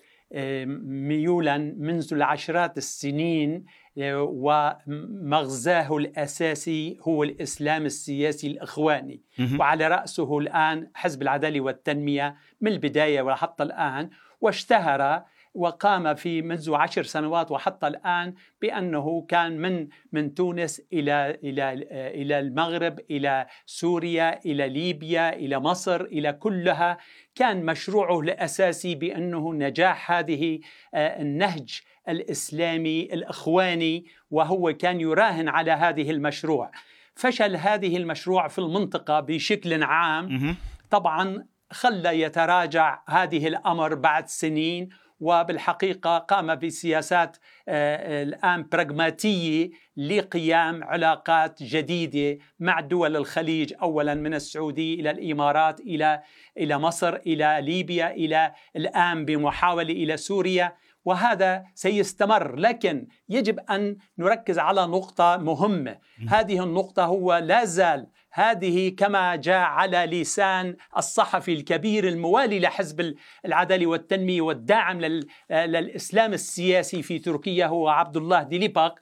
ميولا 1.07 1.57
منذ 1.57 2.13
العشرات 2.13 2.77
السنين 2.77 3.65
ومغزاه 3.97 5.97
الأساسي 5.97 6.97
هو 7.01 7.23
الإسلام 7.23 7.85
السياسي 7.85 8.47
الإخواني. 8.47 9.21
وعلى 9.59 9.87
رأسه 9.87 10.37
الآن 10.37 10.91
حزب 10.93 11.21
العدالة 11.21 11.61
والتنمية 11.61 12.35
من 12.61 12.71
البداية 12.71 13.21
وحتى 13.21 13.63
الآن 13.63 14.09
واشتهر 14.41 15.23
وقام 15.53 16.15
في 16.15 16.41
منذ 16.41 16.75
عشر 16.75 17.03
سنوات 17.03 17.51
وحتى 17.51 17.87
الآن 17.87 18.33
بأنه 18.61 19.25
كان 19.27 19.57
من 19.57 19.87
من 20.11 20.33
تونس 20.33 20.81
إلى 20.93 21.39
إلى 21.43 21.73
إلى 22.21 22.39
المغرب 22.39 22.99
إلى 23.11 23.47
سوريا 23.65 24.45
إلى 24.45 24.69
ليبيا 24.69 25.33
إلى 25.33 25.59
مصر 25.59 26.01
إلى 26.01 26.33
كلها. 26.33 26.97
كان 27.35 27.65
مشروعه 27.65 28.19
الأساسي 28.19 28.95
بأنه 28.95 29.53
نجاح 29.53 30.11
هذه 30.11 30.59
آه، 30.93 31.21
النهج 31.21 31.81
الإسلامي 32.09 33.13
الإخواني 33.13 34.05
وهو 34.31 34.73
كان 34.73 35.01
يراهن 35.01 35.47
على 35.47 35.71
هذه 35.71 36.11
المشروع. 36.11 36.71
فشل 37.15 37.55
هذه 37.55 37.97
المشروع 37.97 38.47
في 38.47 38.59
المنطقة 38.59 39.19
بشكل 39.19 39.83
عام. 39.83 40.55
طبعا 40.89 41.45
خلى 41.71 42.21
يتراجع 42.21 43.01
هذه 43.09 43.47
الأمر 43.47 43.95
بعد 43.95 44.27
سنين 44.27 44.89
وبالحقيقة 45.19 46.17
قام 46.17 46.55
بسياسات 46.55 47.37
آه، 47.67 48.23
الآن 48.23 48.65
براغماتيه 48.71 49.69
لقيام 49.97 50.83
علاقات 50.83 51.63
جديدة 51.63 52.43
مع 52.59 52.79
دول 52.79 53.15
الخليج 53.15 53.73
اولا 53.81 54.13
من 54.13 54.33
السعودية 54.33 54.99
إلى 54.99 55.11
الإمارات 55.11 55.79
إلى 55.79 56.21
إلى 56.57 56.77
مصر 56.79 57.15
إلى 57.15 57.59
ليبيا 57.61 58.11
إلى 58.11 58.53
الآن 58.75 59.25
بمحاولة 59.25 59.93
إلى 59.93 60.17
سوريا. 60.17 60.73
وهذا 61.05 61.63
سيستمر 61.75 62.55
لكن 62.55 63.07
يجب 63.29 63.59
أن 63.59 63.97
نركز 64.17 64.59
على 64.59 64.81
نقطة 64.87 65.37
مهمة. 65.37 65.97
هذه 66.29 66.63
النقطة 66.63 67.05
هو 67.05 67.37
لا 67.37 67.65
زال 67.65 68.07
هذه 68.39 68.89
كما 68.89 69.35
جاء 69.35 69.65
على 69.65 69.97
لسان 69.97 70.75
الصحفي 70.97 71.53
الكبير 71.53 72.07
الموالي 72.07 72.59
لحزب 72.59 73.15
العداله 73.45 73.87
والتنمية 73.87 74.41
والداعم 74.41 75.01
للإسلام 75.49 76.33
السياسي 76.33 77.01
في 77.01 77.19
تركيا 77.19 77.65
هو 77.65 77.87
عبد 77.87 78.17
الله 78.17 78.43
ديليباك 78.43 78.93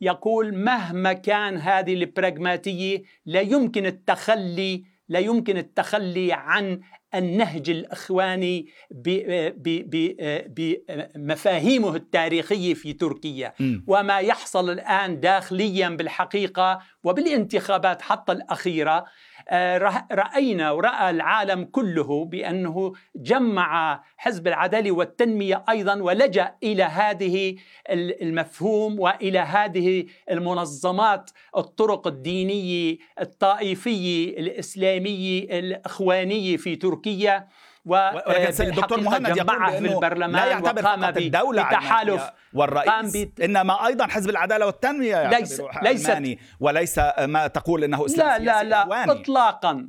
يقول 0.00 0.54
مهما 0.54 1.12
كان 1.12 1.56
هذه 1.56 1.94
البراغماتية 1.94 3.02
لا 3.26 3.40
يمكن 3.40 3.86
التخلي 3.86 4.84
لا 5.08 5.18
يمكن 5.18 5.56
التخلي 5.56 6.32
عن 6.32 6.80
النهج 7.14 7.70
الإخواني 7.70 8.66
بمفاهيمه 10.56 11.96
التاريخية 11.96 12.74
في 12.74 12.92
تركيا. 12.92 13.52
وما 13.86 14.18
يحصل 14.18 14.70
الآن 14.70 15.20
داخليا 15.20 15.88
بالحقيقة 15.88 16.78
وبالانتخابات 17.04 18.02
حتى 18.02 18.32
الأخيرة 18.32 19.04
رأينا 20.12 20.70
ورأى 20.70 21.10
العالم 21.10 21.64
كله 21.64 22.24
بأنه 22.24 22.92
جمع 23.16 24.02
حزب 24.16 24.46
العداله 24.48 24.92
والتنمية 24.92 25.64
أيضا 25.68 25.94
ولجأ 26.02 26.54
إلى 26.62 26.82
هذه 26.82 27.56
المفهوم 27.90 29.00
وإلى 29.00 29.38
هذه 29.38 30.06
المنظمات 30.30 31.30
الطرق 31.56 32.06
الدينية 32.06 32.98
الطائفية 33.20 34.38
الإسلامية 34.38 35.58
الإخوانية 35.58 36.56
في 36.56 36.76
تركيا. 36.76 37.48
ولكن 37.84 38.64
الدكتور 38.64 39.00
مهند 39.00 39.36
يقول 39.36 39.70
في 39.72 39.94
البرلمان 39.94 40.32
لا 40.32 40.46
يعتبر 40.46 40.82
فقط 40.82 41.16
الدولة 41.16 41.62
بتحالف 41.62 42.30
والرئيس 42.54 43.16
بت... 43.16 43.40
إنما 43.40 43.86
أيضا 43.86 44.06
حزب 44.06 44.30
العدالة 44.30 44.66
والتنمية 44.66 45.30
ليس 45.30 45.62
ليس 45.82 46.10
وليس 46.60 46.98
ما 47.18 47.46
تقول 47.46 47.84
إنه 47.84 48.06
إسلام 48.06 48.42
لا 48.42 48.62
لا 48.62 48.68
لا 48.68 48.82
إخواني. 48.82 49.12
اطلاقا 49.12 49.88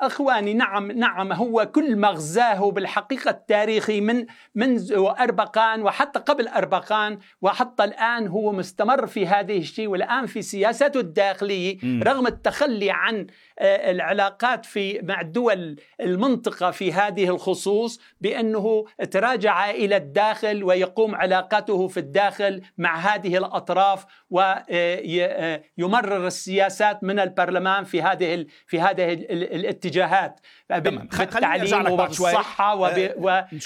إخواني 0.00 0.54
نعم 0.54 0.92
نعم 0.92 1.32
هو 1.32 1.66
كل 1.74 1.96
مغزاه 1.96 2.70
بالحقيقة 2.70 3.30
التاريخي 3.30 4.00
من 4.00 4.26
منذ 4.54 4.92
اربقان 5.20 5.82
وحتى 5.82 6.18
قبل 6.18 6.48
أربقان 6.48 7.18
وحتى 7.42 7.84
الآن 7.84 8.28
هو 8.28 8.52
مستمر 8.52 9.06
في 9.06 9.26
هذه 9.26 9.58
الشيء 9.58 9.88
والآن 9.88 10.26
في 10.26 10.42
سياسته 10.42 11.00
الداخلية 11.00 11.78
رغم 12.02 12.26
التخلي 12.26 12.90
عن 12.90 13.16
آه، 13.18 13.26
العلاقات 13.60 14.66
في 14.66 15.00
مع 15.02 15.22
دول 15.22 15.76
المنطقة 16.00 16.70
في 16.70 16.92
هذه 16.92 17.28
الخصوص 17.28 18.00
بأنه 18.20 18.84
تراجع 19.10 19.70
إلى 19.70 19.96
الداخل 19.96 20.64
ويقوم 20.64 21.14
علاقاته 21.14 21.88
في 21.88 22.00
الداخل 22.00 22.62
مع 22.78 22.96
هذه 22.98 23.36
الأطراف 23.36 24.06
ويمرر 24.30 26.26
السياسات 26.26 27.04
من 27.04 27.18
البرلمان 27.18 27.84
في 27.84 28.02
هذه 28.02 28.46
في 28.66 28.80
هذه 28.80 29.12
الاتجاهات. 29.30 30.40
بالتعليم 30.70 31.92
وبالصحة 31.92 32.74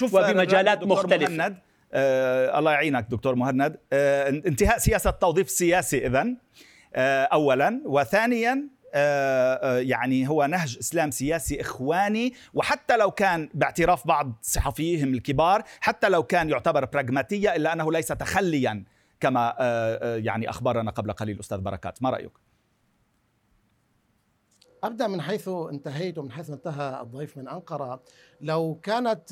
وبمجالات 0.02 0.84
مختلفة. 0.84 1.36
مهند. 1.36 1.58
آه 1.94 2.58
الله 2.58 2.72
يعينك 2.72 3.06
دكتور 3.10 3.34
مهند. 3.34 3.76
آه 3.92 4.28
انتهاء 4.28 4.78
سياسة 4.78 5.10
التوظيف 5.10 5.46
السياسي 5.46 6.06
اذا 6.06 6.26
آه 6.94 7.24
اولا. 7.24 7.82
وثانيا 7.84 8.68
يعني 9.78 10.28
هو 10.28 10.46
نهج 10.46 10.78
إسلام 10.80 11.10
سياسي 11.10 11.60
إخواني 11.60 12.34
وحتى 12.54 12.96
لو 12.96 13.10
كان 13.10 13.48
باعتراف 13.54 14.06
بعض 14.06 14.32
صحفيهم 14.42 15.14
الكبار 15.14 15.62
حتى 15.80 16.08
لو 16.08 16.22
كان 16.22 16.50
يعتبر 16.50 16.84
براغماتيه 16.84 17.56
إلا 17.56 17.72
أنه 17.72 17.92
ليس 17.92 18.08
تخليا 18.08 18.84
كما 19.20 19.54
آه، 19.58 20.16
يعني 20.16 20.50
أخبرنا 20.50 20.90
قبل 20.90 21.12
قليل 21.12 21.34
الاستاذ 21.34 21.58
بركات. 21.58 22.02
ما 22.02 22.10
رأيك؟ 22.10 22.41
أبدأ 24.84 25.06
من 25.06 25.20
حيث 25.20 25.48
انتهيت 25.48 26.18
ومن 26.18 26.32
حيث 26.32 26.50
انتهى 26.50 27.00
الضيف 27.02 27.38
من 27.38 27.48
أنقرة. 27.48 28.02
لو 28.40 28.78
كانت 28.82 29.22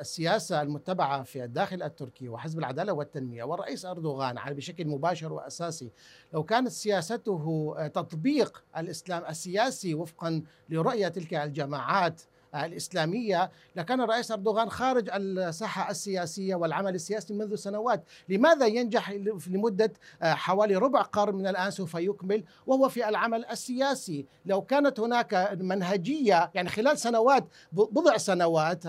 السياسة 0.00 0.62
المتبعة 0.62 1.22
في 1.22 1.44
الداخل 1.44 1.82
التركي 1.82 2.28
وحزب 2.28 2.58
العدالة 2.58 2.92
والتنمية 2.92 3.44
والرئيس 3.44 3.84
أردوغان 3.84 4.54
بشكل 4.54 4.86
مباشر 4.88 5.32
وأساسي 5.32 5.92
لو 6.32 6.42
كانت 6.42 6.68
سياسته 6.68 7.74
تطبيق 7.94 8.64
الإسلام 8.76 9.24
السياسي 9.28 9.94
وفقا 9.94 10.42
لرؤية 10.68 11.08
تلك 11.08 11.34
الجماعات 11.34 12.22
الإسلامية 12.54 13.50
لكان 13.76 14.00
الرئيس 14.00 14.30
أردوغان 14.30 14.70
خارج 14.70 15.08
الساحة 15.12 15.90
السياسية 15.90 16.54
والعمل 16.54 16.94
السياسي 16.94 17.34
منذ 17.34 17.54
سنوات. 17.54 18.04
لماذا 18.28 18.66
ينجح 18.66 19.10
لمدة 19.46 19.92
آه، 20.22 20.34
حوالي 20.34 20.76
ربع 20.76 21.02
قرن 21.02 21.34
من 21.34 21.46
الآن 21.46 21.70
سوف 21.70 21.94
يكمل 21.94 22.44
وهو 22.66 22.88
في 22.88 23.08
العمل 23.08 23.44
السياسي؟ 23.44 24.26
لو 24.46 24.62
كانت 24.62 25.00
هناك 25.00 25.58
منهجية 25.60 26.50
يعني 26.54 26.68
خلال 26.68 26.98
سنوات 26.98 27.48
بضع 27.72 28.16
سنوات 28.16 28.82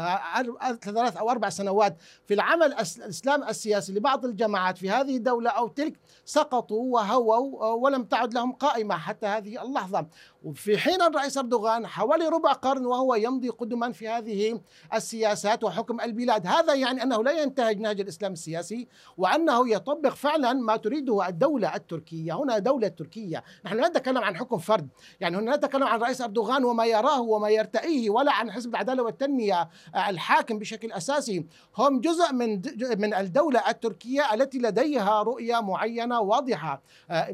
ثلاث 0.81 1.17
أو 1.17 1.29
أربع 1.29 1.49
سنوات 1.49 1.97
في 2.25 2.33
العمل 2.33 2.73
الإسلام 2.73 3.43
السياسي 3.43 3.93
لبعض 3.93 4.25
الجماعات 4.25 4.77
في 4.77 4.89
هذه 4.89 5.17
الدولة 5.17 5.49
أو 5.49 5.67
تلك 5.67 5.99
سقطوا 6.25 6.93
وهووا 6.93 7.63
آه، 7.63 7.73
ولم 7.73 8.03
تعد 8.03 8.33
لهم 8.33 8.51
قائمة 8.51 8.97
حتى 8.97 9.27
هذه 9.27 9.63
اللحظة. 9.63 10.05
وفي 10.45 10.77
حين 10.77 11.01
الرئيس 11.01 11.37
أردوغان 11.37 11.87
حوالي 11.87 12.27
ربع 12.27 12.51
قرن 12.51 12.85
وهو 12.85 13.15
يمضي 13.15 13.49
قدما 13.49 13.91
في 13.91 14.07
هذه 14.07 14.59
السياسات 14.93 15.63
وحكم 15.63 16.01
البلاد 16.01 16.47
هذا 16.47 16.73
يعني 16.73 17.03
أنه 17.03 17.23
لا 17.23 17.31
ينتهج 17.31 17.79
نهج 17.79 17.99
الإسلام 17.99 18.33
السياسي 18.33 18.87
وأنه 19.17 19.69
يطبق 19.69 20.09
فعلا 20.09 20.53
ما 20.53 20.77
تريده 20.77 21.27
الدولة 21.27 21.75
التركية. 21.75 22.33
هنا 22.33 22.59
دولة 22.59 22.87
تركية. 22.87 23.43
نحن 23.65 23.77
لا 23.77 23.87
نتكلم 23.87 24.17
عن 24.17 24.35
حكم 24.35 24.57
فرد. 24.57 24.87
يعني 25.19 25.37
هنا 25.37 25.55
نتكلم 25.55 25.83
عن 25.83 25.95
الرئيس 25.97 26.21
أردوغان 26.21 26.63
وما 26.63 26.85
يراه 26.85 27.21
وما 27.21 27.49
يرتئيه 27.49 28.09
ولا 28.09 28.31
عن 28.31 28.51
حزب 28.51 28.69
العدالة 28.69 29.03
والتنمية 29.03 29.69
الحاكم 30.09 30.59
بشكل 30.59 30.91
أساسي. 30.91 31.45
هم 31.77 32.01
جزء 32.01 32.33
من 32.33 32.61
من 32.97 33.13
الدولة 33.13 33.69
التركية 33.69 34.33
التي 34.33 34.57
لديها 34.57 35.21
رؤية 35.21 35.61
معينة 35.61 36.19
واضحة. 36.19 36.81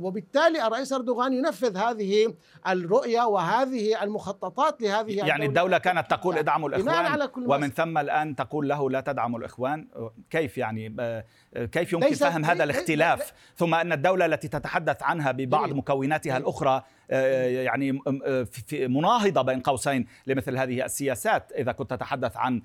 وبالتالي 0.01 0.67
الرئيس 0.67 0.93
أردوغان 0.93 1.33
ينفذ 1.33 1.77
هذه 1.77 2.33
الرؤية 2.67 3.00
وهذه 3.07 4.03
المخططات 4.03 4.81
لهذه 4.81 5.17
يعني 5.17 5.45
الدولة. 5.45 5.77
كانت 5.77 6.11
تقول 6.11 6.37
ادعموا 6.37 6.69
الإخوان 6.69 7.05
على 7.05 7.27
كل 7.27 7.45
ومن 7.47 7.69
ثم 7.69 7.97
الآن 7.97 8.35
تقول 8.35 8.69
له 8.69 8.89
لا 8.89 9.01
تدعموا 9.01 9.39
الإخوان. 9.39 9.87
كيف 10.29 10.57
يعني؟ 10.57 10.95
آه، 10.99 11.23
كيف 11.65 11.93
يمكن 11.93 12.13
فهم 12.13 12.45
هذا 12.45 12.63
الاختلاف؟ 12.63 13.33
ثم 13.55 13.75
أن 13.75 13.91
الدولة 13.91 14.25
التي 14.25 14.47
تتحدث 14.47 15.03
عنها 15.03 15.31
ببعض 15.31 15.69
مكوناتها 15.69 16.37
الأخرى 16.37 16.83
آه، 17.11 17.47
يعني 17.47 17.99
آه، 18.25 18.43
في 18.43 18.87
مناهضة 18.87 19.41
بين 19.41 19.59
قوسين 19.59 20.07
لمثل 20.27 20.57
هذه 20.57 20.85
السياسات 20.85 21.51
إذا 21.51 21.71
كنت 21.71 21.89
تتحدث 21.89 22.37
عن 22.37 22.61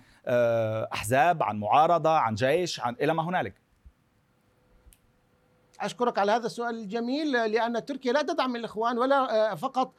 أحزاب 0.93 1.43
عن 1.43 1.57
معارضة 1.57 2.19
عن 2.19 2.35
جيش 2.35 2.81
عن 2.81 2.97
إلى 3.00 3.14
ما 3.14 3.23
هنالك. 3.23 3.65
أشكرك 5.80 6.18
على 6.18 6.33
هذا 6.33 6.47
السؤال 6.47 6.75
الجميل 6.75 7.33
لأن 7.33 7.85
تركيا 7.85 8.12
لا 8.12 8.23
تدعم 8.23 8.56
الإخوان 8.56 8.99
ولا 8.99 9.54
فقط 9.54 9.92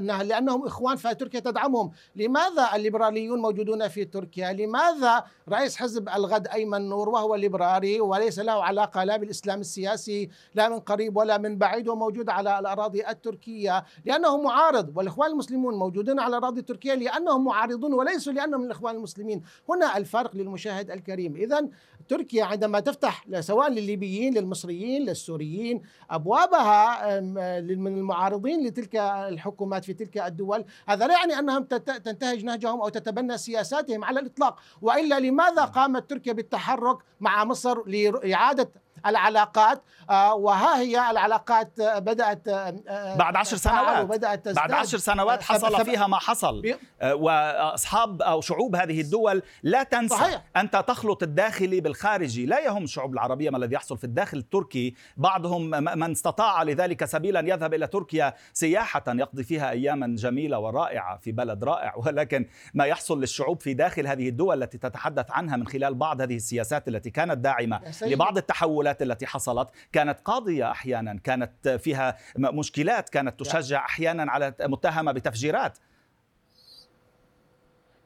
لأنهم 0.00 0.66
إخوان 0.66 0.96
فتركيا 0.96 1.40
تدعمهم، 1.40 1.90
لماذا 2.16 2.68
الليبراليون 2.74 3.38
موجودون 3.38 3.88
في 3.88 4.04
تركيا؟ 4.04 4.52
لماذا 4.52 5.24
رئيس 5.48 5.76
حزب 5.76 6.08
الغد 6.08 6.48
أيمن 6.48 6.88
نور 6.88 7.08
وهو 7.08 7.34
ليبرالي 7.34 8.00
وليس 8.00 8.38
له 8.38 8.64
علاقة 8.64 9.04
لا 9.04 9.16
بالإسلام 9.16 9.60
السياسي 9.60 10.28
لا 10.54 10.68
من 10.68 10.80
قريب 10.80 11.16
ولا 11.16 11.38
من 11.38 11.58
بعيد 11.58 11.88
وموجود 11.88 12.28
على 12.28 12.58
الأراضي 12.58 13.08
التركية 13.08 13.84
لأنه 14.04 14.42
معارض. 14.42 14.96
والإخوان 14.96 15.30
المسلمون 15.30 15.74
موجودون 15.74 16.20
على 16.20 16.36
أراضي 16.36 16.62
تركيا 16.62 16.94
لأنهم 16.94 17.44
معارضون 17.44 17.94
وليسوا 17.94 18.32
لأنهم 18.32 18.60
من 18.60 18.66
الإخوان 18.66 18.96
المسلمين، 18.96 19.42
هنا 19.68 19.96
الفرق 19.96 20.36
للمشاهد 20.36 20.90
الكريم، 20.90 21.36
اذا 21.36 21.68
تركيا 22.08 22.44
عندما 22.44 22.80
تفتح 22.80 23.24
سواء 23.40 23.70
للليبيين 23.70 24.34
للمصريين 24.34 25.04
للسوريين 25.18 25.82
أبوابها 26.10 27.20
من 27.60 27.98
المعارضين 27.98 28.66
لتلك 28.66 28.96
الحكومات 28.96 29.84
في 29.84 29.92
تلك 29.92 30.18
الدول. 30.18 30.64
هذا 30.88 31.06
لا 31.06 31.14
يعني 31.14 31.38
أنهم 31.38 31.64
تنتهج 31.64 32.44
نهجهم 32.44 32.80
أو 32.80 32.88
تتبنى 32.88 33.38
سياساتهم 33.38 34.04
على 34.04 34.20
الإطلاق. 34.20 34.58
وإلا 34.82 35.20
لماذا 35.20 35.64
قامت 35.64 36.10
تركيا 36.10 36.32
بالتحرك 36.32 36.98
مع 37.20 37.44
مصر 37.44 37.86
لإعادة 37.86 38.70
العلاقات 39.06 39.82
آه، 40.10 40.34
وها 40.34 40.78
هي 40.80 41.10
العلاقات 41.10 41.80
آه، 41.80 41.98
بدأت 41.98 42.48
آه، 42.48 43.16
بعد 43.16 43.36
عشر 43.36 43.56
سنوات. 43.56 44.04
وبدأت 44.04 44.48
بعد 44.48 44.72
عشر 44.72 44.98
سنوات 44.98 45.42
حصل 45.42 45.84
فيها 45.84 46.06
ما 46.06 46.18
حصل. 46.18 46.76
وأصحاب 47.02 48.22
أو 48.22 48.40
شعوب 48.40 48.76
هذه 48.76 49.00
الدول 49.00 49.42
لا 49.62 49.82
تنسى 49.82 50.14
صحيح. 50.14 50.42
أنت 50.56 50.84
تخلط 50.88 51.22
الداخلي 51.22 51.80
بالخارجي. 51.80 52.46
لا 52.46 52.60
يهم 52.60 52.84
الشعوب 52.84 53.12
العربية 53.12 53.50
ما 53.50 53.58
الذي 53.58 53.74
يحصل 53.74 53.98
في 53.98 54.04
الداخل 54.04 54.38
التركي. 54.38 54.94
بعضهم 55.16 55.70
من 55.70 56.10
استطاع 56.10 56.62
لذلك 56.62 57.04
سبيلا 57.04 57.40
يذهب 57.40 57.74
إلى 57.74 57.86
تركيا 57.86 58.34
سياحة 58.52 59.04
يقضي 59.08 59.44
فيها 59.44 59.70
اياما 59.70 60.16
جميلة 60.16 60.58
ورائعة 60.58 61.18
في 61.18 61.32
بلد 61.32 61.64
رائع. 61.64 61.94
ولكن 62.06 62.46
ما 62.74 62.84
يحصل 62.84 63.20
للشعوب 63.20 63.60
في 63.60 63.74
داخل 63.74 64.06
هذه 64.06 64.28
الدول 64.28 64.62
التي 64.62 64.78
تتحدث 64.78 65.30
عنها 65.30 65.56
من 65.56 65.66
خلال 65.66 65.94
بعض 65.94 66.20
هذه 66.20 66.36
السياسات 66.36 66.88
التي 66.88 67.10
كانت 67.10 67.38
داعمة 67.38 67.80
لبعض 68.02 68.36
التحولات 68.36 68.87
التحولات 68.90 69.02
التي 69.02 69.26
حصلت. 69.26 69.68
كانت 69.92 70.20
قاضية 70.24 70.70
أحيانا 70.70 71.18
كانت 71.24 71.68
فيها 71.68 72.16
مشكلات 72.36 73.08
كانت 73.08 73.40
تشجع 73.40 73.84
أحيانا 73.84 74.32
على 74.32 74.54
متهمة 74.60 75.12
بتفجيرات. 75.12 75.78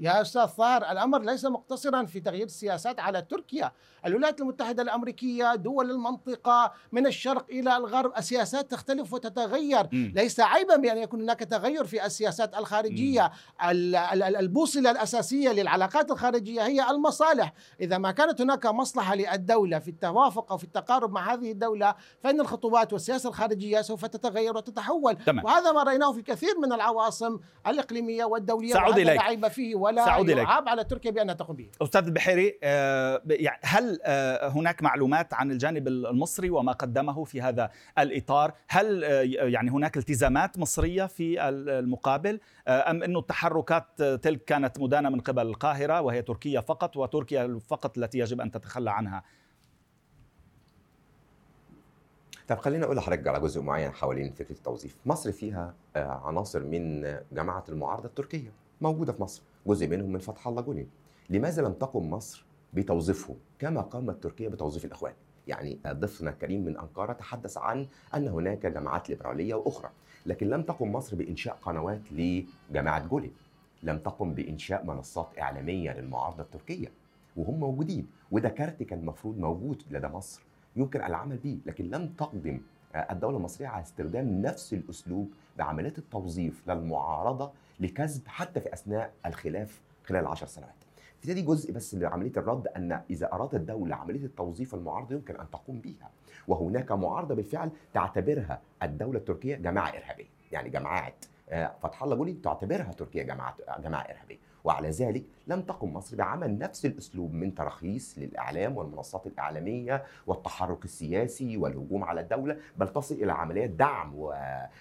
يا 0.01 0.23
أستاذ 0.23 0.47
طاهر 0.47 0.91
الأمر 0.91 1.23
ليس 1.23 1.45
مقتصرا 1.45 2.05
في 2.05 2.21
تغيير 2.21 2.47
السياسات 2.47 3.01
على 3.01 3.23
تركيا، 3.23 3.73
الولايات 4.07 4.41
المتحدة 4.41 4.83
الأمريكية، 4.83 5.55
دول 5.55 5.91
المنطقة 5.91 6.73
من 6.93 7.07
الشرق 7.07 7.47
إلى 7.51 7.77
الغرب، 7.77 8.13
السياسات 8.19 8.71
تختلف 8.71 9.13
وتتغير، 9.13 9.89
م. 9.93 10.13
ليس 10.15 10.41
عيبا 10.41 10.77
بأن 10.77 10.99
يكون 10.99 11.23
هناك 11.23 11.39
تغير 11.41 11.85
في 11.85 12.07
السياسات 12.07 12.55
الخارجية، 12.55 13.33
البوصلة 13.65 14.91
الأساسية 14.91 15.53
للعلاقات 15.53 16.11
الخارجية 16.11 16.63
هي 16.67 16.91
المصالح، 16.91 17.53
إذا 17.81 17.99
ما 17.99 18.11
كانت 18.11 18.41
هناك 18.41 18.67
مصلحة 18.67 19.15
للدولة 19.15 19.79
في 19.79 19.89
التوافق 19.89 20.53
أو 20.53 20.59
في 20.59 20.65
التقارب 20.65 21.13
مع 21.13 21.35
هذه 21.35 21.53
الدولة، 21.53 21.95
فإن 22.21 22.41
الخطوات 22.41 22.93
والسياسة 22.93 23.29
الخارجية 23.29 23.81
سوف 23.81 24.07
تتغير 24.07 24.57
وتتحول، 24.57 25.17
تمام. 25.17 25.45
وهذا 25.45 25.73
ما 25.73 25.83
رأيناه 25.83 26.13
في 26.13 26.23
كثير 26.23 26.59
من 26.59 26.73
العواصم 26.73 27.39
الإقليمية 27.67 28.25
والدولية 28.25 28.73
سأعود 28.73 28.99
عيب 28.99 29.49
فيه. 29.49 29.92
ولا 29.93 30.05
سأعود 30.05 30.29
يعاب 30.29 30.69
على 30.69 30.85
تركيا 30.85 31.11
بأنها 31.11 31.35
تقوم 31.35 31.57
به 31.57 31.69
أستاذ 31.83 32.05
البحيري 32.07 32.59
آه، 32.63 33.23
يعني 33.27 33.61
هل 33.63 33.99
آه، 34.05 34.49
هناك 34.49 34.83
معلومات 34.83 35.35
عن 35.35 35.51
الجانب 35.51 35.89
المصري 35.89 36.51
وما 36.51 36.73
قدمه 36.73 37.25
في 37.25 37.41
هذا 37.41 37.71
الإطار؟ 37.99 38.53
هل 38.69 39.05
آه، 39.05 39.23
يعني 39.23 39.71
هناك 39.71 39.97
التزامات 39.97 40.59
مصرية 40.59 41.07
في 41.07 41.49
المقابل؟ 41.49 42.41
أم 42.69 43.03
أن 43.03 43.17
التحركات 43.17 44.03
تلك 44.03 44.45
كانت 44.45 44.81
مدانة 44.81 45.09
من 45.09 45.21
قبل 45.21 45.47
القاهرة 45.47 46.01
وهي 46.01 46.23
تركيا 46.23 46.61
فقط 46.61 46.97
وتركيا 46.97 47.61
فقط 47.69 47.99
التي 47.99 48.19
يجب 48.19 48.41
أن 48.41 48.51
تتخلى 48.51 48.91
عنها؟ 48.91 49.23
طب 52.49 52.59
خليني 52.59 52.85
أقول 52.85 52.97
لحضرتك 52.97 53.27
على 53.27 53.41
جزء 53.41 53.63
معين 53.63 53.93
حوالين 53.93 54.33
فكرة 54.33 54.53
التوظيف، 54.53 54.97
مصر 55.07 55.33
فيها 55.33 55.75
عناصر 55.97 56.63
من 56.63 57.03
جماعة 57.33 57.65
المعارضة 57.69 58.07
التركية 58.07 58.53
موجودة 58.81 59.13
في 59.13 59.23
مصر، 59.23 59.43
جزء 59.67 59.89
منهم 59.89 60.13
من 60.13 60.19
فتح 60.19 60.49
الله 60.49 60.63
جولين 60.63 60.89
لماذا 61.31 61.63
لم 61.63 61.73
تقم 61.73 62.11
مصر 62.11 62.45
بتوظيفه 62.75 63.37
كما 63.59 63.81
قامت 63.81 64.23
تركيا 64.23 64.49
بتوظيف 64.49 64.85
الإخوان؟ 64.85 65.13
يعني 65.47 65.79
ضيفنا 65.87 66.31
الكريم 66.31 66.65
من 66.65 66.79
أنقرة 66.79 67.13
تحدث 67.13 67.59
عن 67.59 67.87
أن 68.15 68.29
هناك 68.29 68.67
جماعات 68.67 69.09
ليبرالية 69.11 69.55
وأخرى 69.55 69.91
لكن 70.27 70.49
لم 70.49 70.63
تقم 70.63 70.93
مصر 70.93 71.17
بإنشاء 71.17 71.59
قنوات 71.63 72.01
لجماعة 72.13 73.07
جولين. 73.07 73.33
لم 73.83 73.99
تقم 73.99 74.35
بإنشاء 74.35 74.85
منصات 74.85 75.39
إعلامية 75.39 75.93
للمعارضة 75.93 76.43
التركية 76.43 76.93
وهم 77.37 77.61
موجودين 77.61 78.07
وده 78.31 78.49
كارت 78.49 78.83
كان 78.83 78.99
المفروض 78.99 79.39
موجود 79.39 79.83
لدى 79.91 80.07
مصر 80.09 80.43
يمكن 80.77 81.03
العمل 81.03 81.37
به 81.37 81.59
لكن 81.67 81.91
لم 81.91 82.09
تقدم 82.09 82.61
الدولة 82.95 83.37
المصرية 83.37 83.69
على 83.69 83.83
استخدام 83.83 84.43
نفس 84.43 84.73
الأسلوب 84.73 85.33
بعمليات 85.59 85.99
التوظيف 85.99 86.69
للمعارضة 86.69 87.53
لكسب 87.81 88.29
حتى 88.29 88.61
في 88.61 88.73
أثناء 88.73 89.13
الخلاف 89.27 89.81
خلال 90.05 90.21
العشر 90.21 90.47
سنوات. 90.47 90.75
ابتدي 91.19 91.43
جزء 91.43 91.73
بس 91.73 91.95
لعملية 91.95 92.33
الرد 92.37 92.67
أن 92.69 93.01
إذا 93.11 93.33
أرادت 93.33 93.55
الدولة 93.55 93.97
عملية 93.97 94.25
التوظيف 94.25 94.75
المعارضة 94.75 95.15
يمكن 95.15 95.41
أن 95.41 95.51
تقوم 95.51 95.81
بها 95.81 96.11
وهناك 96.49 96.93
معارضة 96.93 97.35
بالفعل 97.35 97.71
تعتبرها 97.95 98.61
الدولة 98.83 99.19
التركية 99.19 99.57
جماعة 99.57 99.89
إرهابية 99.89 100.29
يعني 100.53 100.71
جماعة 100.71 101.13
آه، 101.51 101.75
فتح 101.83 102.03
الله 102.03 102.17
جولي 102.17 102.33
تعتبرها 102.33 102.93
تركيا 102.93 103.23
جماعة 103.23 103.57
جماعة 103.79 104.03
إرهابية. 104.03 104.39
وعلى 104.65 104.91
ذلك 104.91 105.25
لم 105.47 105.63
تقم 105.63 105.93
مصر 105.93 106.17
بعمل 106.17 106.59
نفس 106.59 106.87
الأسلوب 106.87 107.33
من 107.35 107.55
تراخيص 107.55 108.19
للإعلام 108.19 108.77
والمنصات 108.77 109.27
الإعلامية 109.27 110.05
والتحرك 110.27 110.85
السياسي 110.85 111.57
والهجوم 111.57 112.05
على 112.05 112.21
الدولة 112.21 112.57
بل 112.77 112.89
تصل 112.89 113.15
إلى 113.15 113.33
عمليات 113.33 113.71
دعم 113.71 114.13
و... 114.17 114.35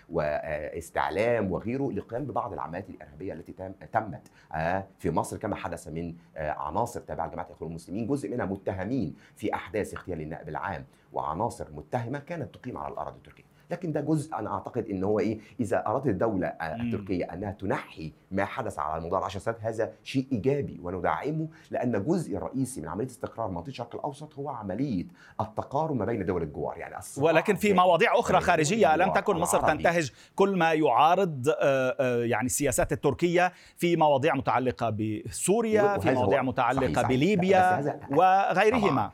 واستعلام 0.10 1.52
وغيره 1.52 1.92
للقيام 1.92 2.26
ببعض 2.26 2.54
العمليات 2.54 2.90
الإرهابية 2.90 3.34
التي 3.34 3.54
تمت 3.92 4.32
آه، 4.54 4.88
في 5.00 5.12
مصر 5.12 5.38
كما 5.38 5.56
حدث 5.56 5.88
من 5.88 6.16
آه، 6.38 6.52
عناصر 6.52 7.00
تابعة 7.00 7.28
لجماعة 7.28 7.46
الاخوان 7.46 7.70
المسلمين 7.70 8.08
جزء 8.08 8.30
منها 8.32 8.46
متهمين 8.46 9.16
في 9.36 9.54
أحداث 9.54 9.94
اغتيال 9.94 10.22
النائب 10.22 10.50
العام 10.50 10.86
وعناصر 11.14 11.68
متهمة 11.72 12.20
كانت 12.20 12.56
تقيم 12.56 12.78
على 12.78 12.94
الأراضي 12.94 13.18
التركية. 13.18 13.51
لكن 13.72 13.92
ده 13.92 14.02
جزء 14.02 14.36
أنا 14.36 14.54
أعتقد 14.54 14.90
إن 14.90 15.04
هو 15.04 15.20
إيه 15.20 15.40
إذا 15.60 15.84
أرادت 15.88 16.08
الدولة 16.08 16.48
التركية 16.48 17.26
أنها 17.34 17.52
تنحي 17.52 18.14
ما 18.32 18.46
حدث 18.46 18.80
على 18.80 19.06
مدار 19.06 19.24
10 19.24 19.40
سنوات 19.40 19.64
هذا 19.64 19.92
شيء 20.04 20.28
إيجابي 20.32 20.80
وندعمه 20.84 21.48
لأن 21.72 22.04
جزء 22.04 22.38
رئيسي 22.38 22.82
من 22.82 22.88
عملية 22.88 23.08
استقرار 23.08 23.48
منطقة 23.50 23.68
الشرق 23.68 23.96
الأوسط 23.96 24.36
هو 24.36 24.50
عملية 24.50 25.06
التقارب 25.42 25.96
ما 25.96 26.06
بين 26.06 26.26
دول 26.26 26.44
الجوار 26.44 26.78
يعني 26.78 26.96
ولكن 27.18 27.56
في 27.56 27.74
مواضيع 27.74 28.20
أخرى 28.20 28.40
خارجية 28.42 28.96
لم 28.96 29.12
تكن 29.12 29.36
مصر 29.36 29.62
تنتهج. 29.68 30.12
كل 30.36 30.58
ما 30.58 30.74
يعارض 30.74 31.50
آه، 31.50 31.96
آه، 32.00 32.24
يعني 32.26 32.46
السياسات 32.46 32.92
التركية 32.92 33.54
في 33.78 33.96
مواضيع 33.96 34.36
متعلقة 34.36 34.90
بسوريا 34.90 35.98
في 35.98 36.12
مواضيع 36.12 36.42
متعلقة 36.42 36.82
صحيح. 36.82 36.96
صحيح 36.96 37.08
بليبيا 37.10 38.00
وغيرهما. 38.12 39.12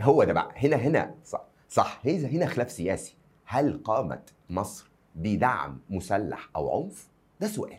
هو 0.00 0.24
ده 0.24 0.32
بقى. 0.32 0.48
هنا 0.56 0.76
هنا 0.76 1.14
صح. 1.24 1.42
صح. 1.68 2.00
هنا 2.06 2.46
خلاف 2.46 2.70
سياسي. 2.70 3.19
هل 3.52 3.80
قامت 3.84 4.32
مصر 4.50 4.90
بدعم 5.14 5.78
مسلح 5.90 6.48
أو 6.56 6.82
عنف؟ 6.82 7.08
ده 7.40 7.46
سؤال. 7.48 7.78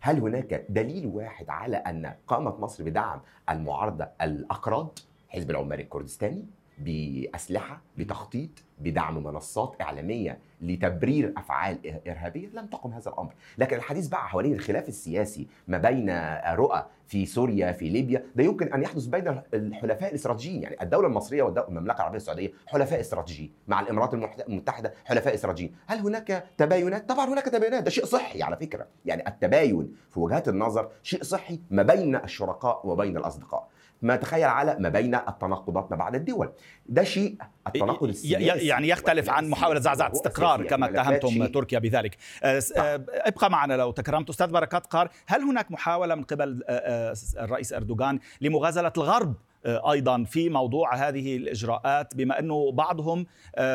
هل 0.00 0.20
هناك 0.20 0.66
دليل 0.68 1.06
واحد 1.06 1.50
على 1.50 1.76
أن 1.76 2.14
قامت 2.26 2.60
مصر 2.60 2.84
بدعم 2.84 3.20
المعارضة 3.50 4.08
الأقراض 4.22 4.98
حزب 5.28 5.50
العمال 5.50 5.80
الكردستاني 5.80 6.46
بأسلحة 6.78 7.80
بتخطيط 7.98 8.50
بدعم 8.78 9.24
منصات 9.24 9.76
إعلامية 9.80 10.38
لتبرير 10.60 11.32
أفعال 11.36 11.78
إرهابية 12.08 12.48
لم 12.48 12.66
تقم 12.66 12.92
هذا 12.92 13.10
الأمر، 13.10 13.32
لكن 13.58 13.76
الحديث 13.76 14.08
بقى 14.08 14.28
حوالين 14.28 14.52
الخلاف 14.52 14.88
السياسي 14.88 15.46
ما 15.68 15.78
بين 15.78 16.10
رؤى 16.54 16.86
في 17.06 17.26
سوريا 17.26 17.72
في 17.72 17.88
ليبيا 17.88 18.24
ده 18.36 18.44
يمكن 18.44 18.72
أن 18.72 18.82
يحدث 18.82 19.06
بين 19.06 19.42
الحلفاء 19.54 20.10
الاستراتيجيين 20.10 20.62
يعني 20.62 20.82
الدولة 20.82 21.06
المصرية 21.06 21.42
والمملكة 21.42 21.96
العربية 21.96 22.16
السعودية 22.16 22.52
حلفاء 22.66 23.00
استراتيجيين 23.00 23.52
مع 23.68 23.80
الإمارات 23.80 24.14
المتحدة 24.48 24.94
حلفاء 25.04 25.34
استراتيجيين 25.34 25.74
هل 25.86 25.98
هناك 25.98 26.44
تباينات؟ 26.56 27.08
طبعا 27.08 27.26
هناك 27.28 27.44
تباينات. 27.44 27.82
ده 27.82 27.90
شيء 27.90 28.04
صحي 28.04 28.42
على 28.42 28.56
فكرة. 28.56 28.86
يعني 29.04 29.28
التباين 29.28 29.94
في 30.10 30.20
وجهات 30.20 30.48
النظر 30.48 30.88
شيء 31.02 31.22
صحي 31.22 31.60
ما 31.70 31.82
بين 31.82 32.16
الشركاء 32.16 32.86
وبين 32.86 33.16
الأصدقاء. 33.16 33.68
ما 34.02 34.16
تخيل 34.16 34.44
على 34.44 34.76
ما 34.80 34.88
بين 34.88 35.14
التناقضات 35.14 35.90
ما 35.90 35.96
بعد 35.96 36.14
الدول. 36.14 36.52
ده 36.86 37.04
شيء 37.04 37.36
التناقض 37.66 38.08
السياسي 38.08 38.66
يعني 38.66 38.88
يختلف 38.88 39.30
عن 39.30 39.48
محاولة 39.48 39.80
زعزعة 39.80 40.12
استقرار 40.12 40.66
كما 40.66 40.90
اتهمتم 40.90 41.46
تركيا 41.46 41.78
بذلك. 41.78 42.16
أه، 42.42 42.62
أه، 42.76 43.04
ابقى 43.08 43.50
معنا 43.50 43.74
لو 43.74 43.90
تكرمت. 43.90 44.28
أستاذ 44.28 44.46
بركات 44.46 44.86
قار 44.86 45.10
هل 45.26 45.40
هناك 45.42 45.70
محاولة 45.70 46.14
من 46.14 46.22
قبل 46.22 46.62
أه، 46.68 47.14
الرئيس 47.38 47.72
أردوغان 47.72 48.18
لمغازلة 48.40 48.92
الغرب 48.96 49.34
أيضا 49.66 50.24
في 50.24 50.48
موضوع 50.48 50.94
هذه 50.94 51.36
الإجراءات؟ 51.36 52.16
بما 52.16 52.38
أنه 52.38 52.72
بعضهم 52.72 53.26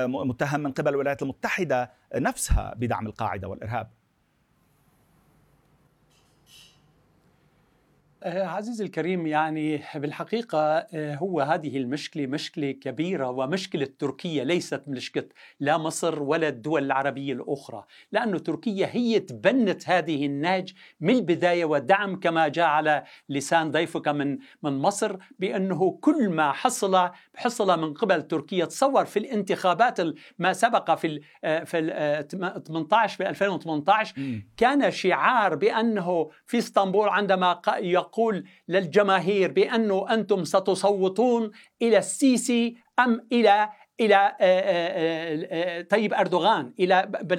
متهم 0.07 0.59
من 0.59 0.71
قبل 0.71 0.89
الولايات 0.89 1.21
المتحدة 1.21 1.91
نفسها 2.15 2.73
بدعم 2.77 3.07
القاعدة 3.07 3.47
والإرهاب 3.47 3.87
آه، 3.87 3.97
عزيزي 8.25 8.83
الكريم 8.83 9.27
يعني 9.27 9.81
بالحقيقة 9.95 10.59
آه، 10.59 11.15
هو 11.15 11.41
هذه 11.41 11.77
المشكلة 11.77 12.27
مشكلة 12.27 12.71
كبيرة 12.71 13.29
ومشكلة 13.29 13.87
تركيا 13.99 14.43
ليست 14.43 14.81
مشكلة 14.87 15.27
لا 15.59 15.77
مصر 15.77 16.23
ولا 16.23 16.47
الدول 16.47 16.83
العربية 16.83 17.33
الأخرى 17.33 17.83
لأن 18.11 18.43
تركيا 18.43 18.89
هي 18.91 19.19
تبنت 19.19 19.89
هذه 19.89 20.25
النهج 20.25 20.73
من 20.99 21.15
البداية 21.15 21.65
ودعم 21.65 22.19
كما 22.19 22.47
جاء 22.47 22.65
على 22.65 23.03
لسان 23.29 23.71
ضيفك 23.71 24.07
من 24.07 24.37
من 24.63 24.77
مصر 24.77 25.15
بأنه 25.39 25.91
كل 26.01 26.29
ما 26.29 26.51
حصل 26.51 27.09
حصل 27.35 27.79
من 27.79 27.93
قبل 27.93 28.21
تركيا 28.21 28.65
تصور 28.65 29.05
في 29.05 29.19
الانتخابات 29.19 29.97
ما 30.39 30.53
سبق 30.53 30.95
في 30.95 31.21
آه، 31.43 31.63
في 31.63 32.25
18 32.67 33.17
في 33.17 33.29
2018 33.29 34.41
كان 34.57 34.91
شعار 34.91 35.55
بأنه 35.55 36.29
في 36.45 36.57
إسطنبول 36.57 37.09
عندما 37.09 37.53
يقول 38.07 38.43
للجماهير 38.67 39.51
بأنه 39.51 40.13
أنتم 40.13 40.43
ستصوتون 40.43 41.51
إلى 41.81 41.97
السيسي 41.97 42.77
أم 42.99 43.27
إلى 43.31 43.69
إلى 43.99 44.15
آه، 44.15 44.35
آه، 44.41 45.47
آه، 45.51 45.81
طيب 45.81 46.13
أردوغان 46.13 46.73
إلى 46.79 47.09
بن 47.21 47.37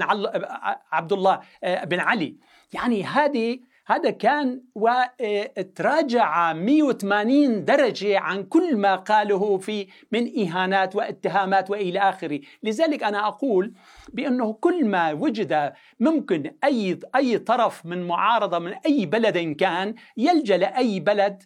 عبد 0.93 1.13
الله 1.13 1.41
بن 1.63 2.01
علي. 2.01 2.37
يعني 2.73 3.05
هذه 3.05 3.61
هذا 3.91 4.11
كان 4.11 4.63
وتراجع 4.75 6.53
180 6.53 7.65
درجة 7.65 8.19
عن 8.19 8.45
كل 8.45 8.77
ما 8.77 8.97
قاله 8.97 9.59
في 9.59 9.87
من 10.13 10.41
إهانات 10.41 10.97
واتهامات 10.97 11.71
وإلى 11.71 11.99
آخره. 11.99 12.41
لذلك 12.63 13.03
أنا 13.03 13.29
أقول 13.29 13.73
بأنه 14.13 14.53
كل 14.53 14.85
ما 14.85 15.13
وجد 15.13 15.73
ممكن 16.01 16.55
أي 16.65 16.99
أي 17.17 17.39
طرف 17.39 17.87
من 17.87 18.07
معارضة 18.07 18.59
من 18.59 18.73
أي 18.87 19.07
بلد 19.07 19.57
كان 19.57 19.95
يلجأ 20.17 20.57
لأي 20.57 21.01
بلد 21.01 21.43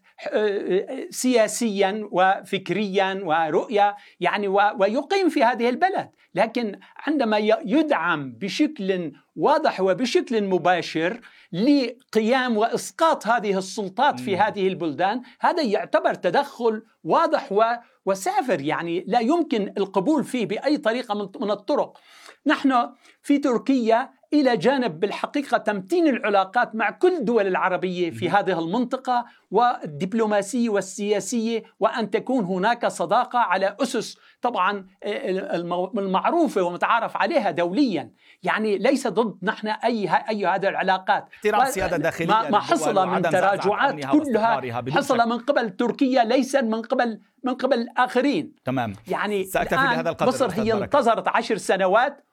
سياسيا 1.11 2.09
وفكريا 2.13 3.21
ورؤية 3.25 3.97
يعني 4.21 4.49
ويقيم 4.49 5.29
في 5.29 5.45
هذه 5.45 5.69
البلد. 5.69 6.09
لكن 6.35 6.79
عندما 7.07 7.39
يدعم 7.65 8.33
بشكل 8.33 9.13
واضح 9.37 9.81
وبشكل 9.81 10.45
مباشر 10.45 11.21
لقيام 11.53 12.57
وإسقاط 12.57 13.27
هذه 13.27 13.59
السلطات 13.59 14.21
في 14.21 14.37
هذه 14.37 14.69
البلدان. 14.69 15.23
هذا 15.41 15.63
يعتبر 15.63 16.15
تدخل 16.15 16.83
واضح 17.05 17.49
وسافر 18.07 18.61
يعني 18.61 19.05
لا 19.09 19.21
يمكن 19.21 19.73
القبول 19.79 20.25
فيه 20.25 20.47
بأي 20.47 20.77
طريقة 20.77 21.15
من 21.41 21.51
الطرق. 21.51 21.99
نحن 22.47 22.91
في 23.23 23.39
تركيا 23.39 24.11
إلى 24.33 24.57
جانب 24.57 25.01
بالحقيقة 25.01 25.59
تمتين 25.59 26.09
العلاقات 26.09 26.75
مع 26.75 26.91
كل 26.91 27.17
الدول 27.17 27.47
العربية 27.47 28.11
في 28.11 28.31
هذه 28.31 28.59
المنطقة 28.59 29.25
والدبلوماسية 29.51 30.69
والسياسية 30.69 31.63
وأن 31.81 32.11
تكون 32.11 32.45
هناك 32.45 32.87
صداقة 32.87 33.39
على 33.39 33.77
أسس 33.83 34.17
طبعا 34.43 34.87
المعروفة 35.99 36.63
ومتعارف 36.63 37.17
عليها 37.17 37.51
دوليا. 37.51 38.11
يعني 38.43 38.79
ليس 38.79 39.07
ضد 39.07 39.39
نحن 39.43 39.69
أي 39.69 40.11
أي 40.29 40.47
هذه 40.47 40.69
العلاقات. 40.69 41.29
احترام 41.35 41.63
السياده 41.63 41.97
الداخليه 41.97 42.29
ما, 42.29 42.51
ما 42.51 42.61
حصل 42.61 43.09
من 43.09 43.23
تراجعات 43.23 44.05
كلها 44.07 44.61
حصل 44.91 45.29
من 45.29 45.39
قبل 45.39 45.71
تركيا 45.71 46.25
ليس 46.25 46.55
من 46.55 46.83
قبل 46.83 47.21
من 47.45 47.55
قبل 47.55 47.79
الآخرين. 47.79 48.55
تمام. 48.65 48.93
يعني 49.09 49.45
سأكتفي 49.45 49.77
بهذا 49.77 50.11
القدر 50.11 50.29
مصر 50.29 50.51
هي 50.51 50.73
انتظرت 50.73 51.29
عشر 51.29 51.57
سنوات 51.57 52.25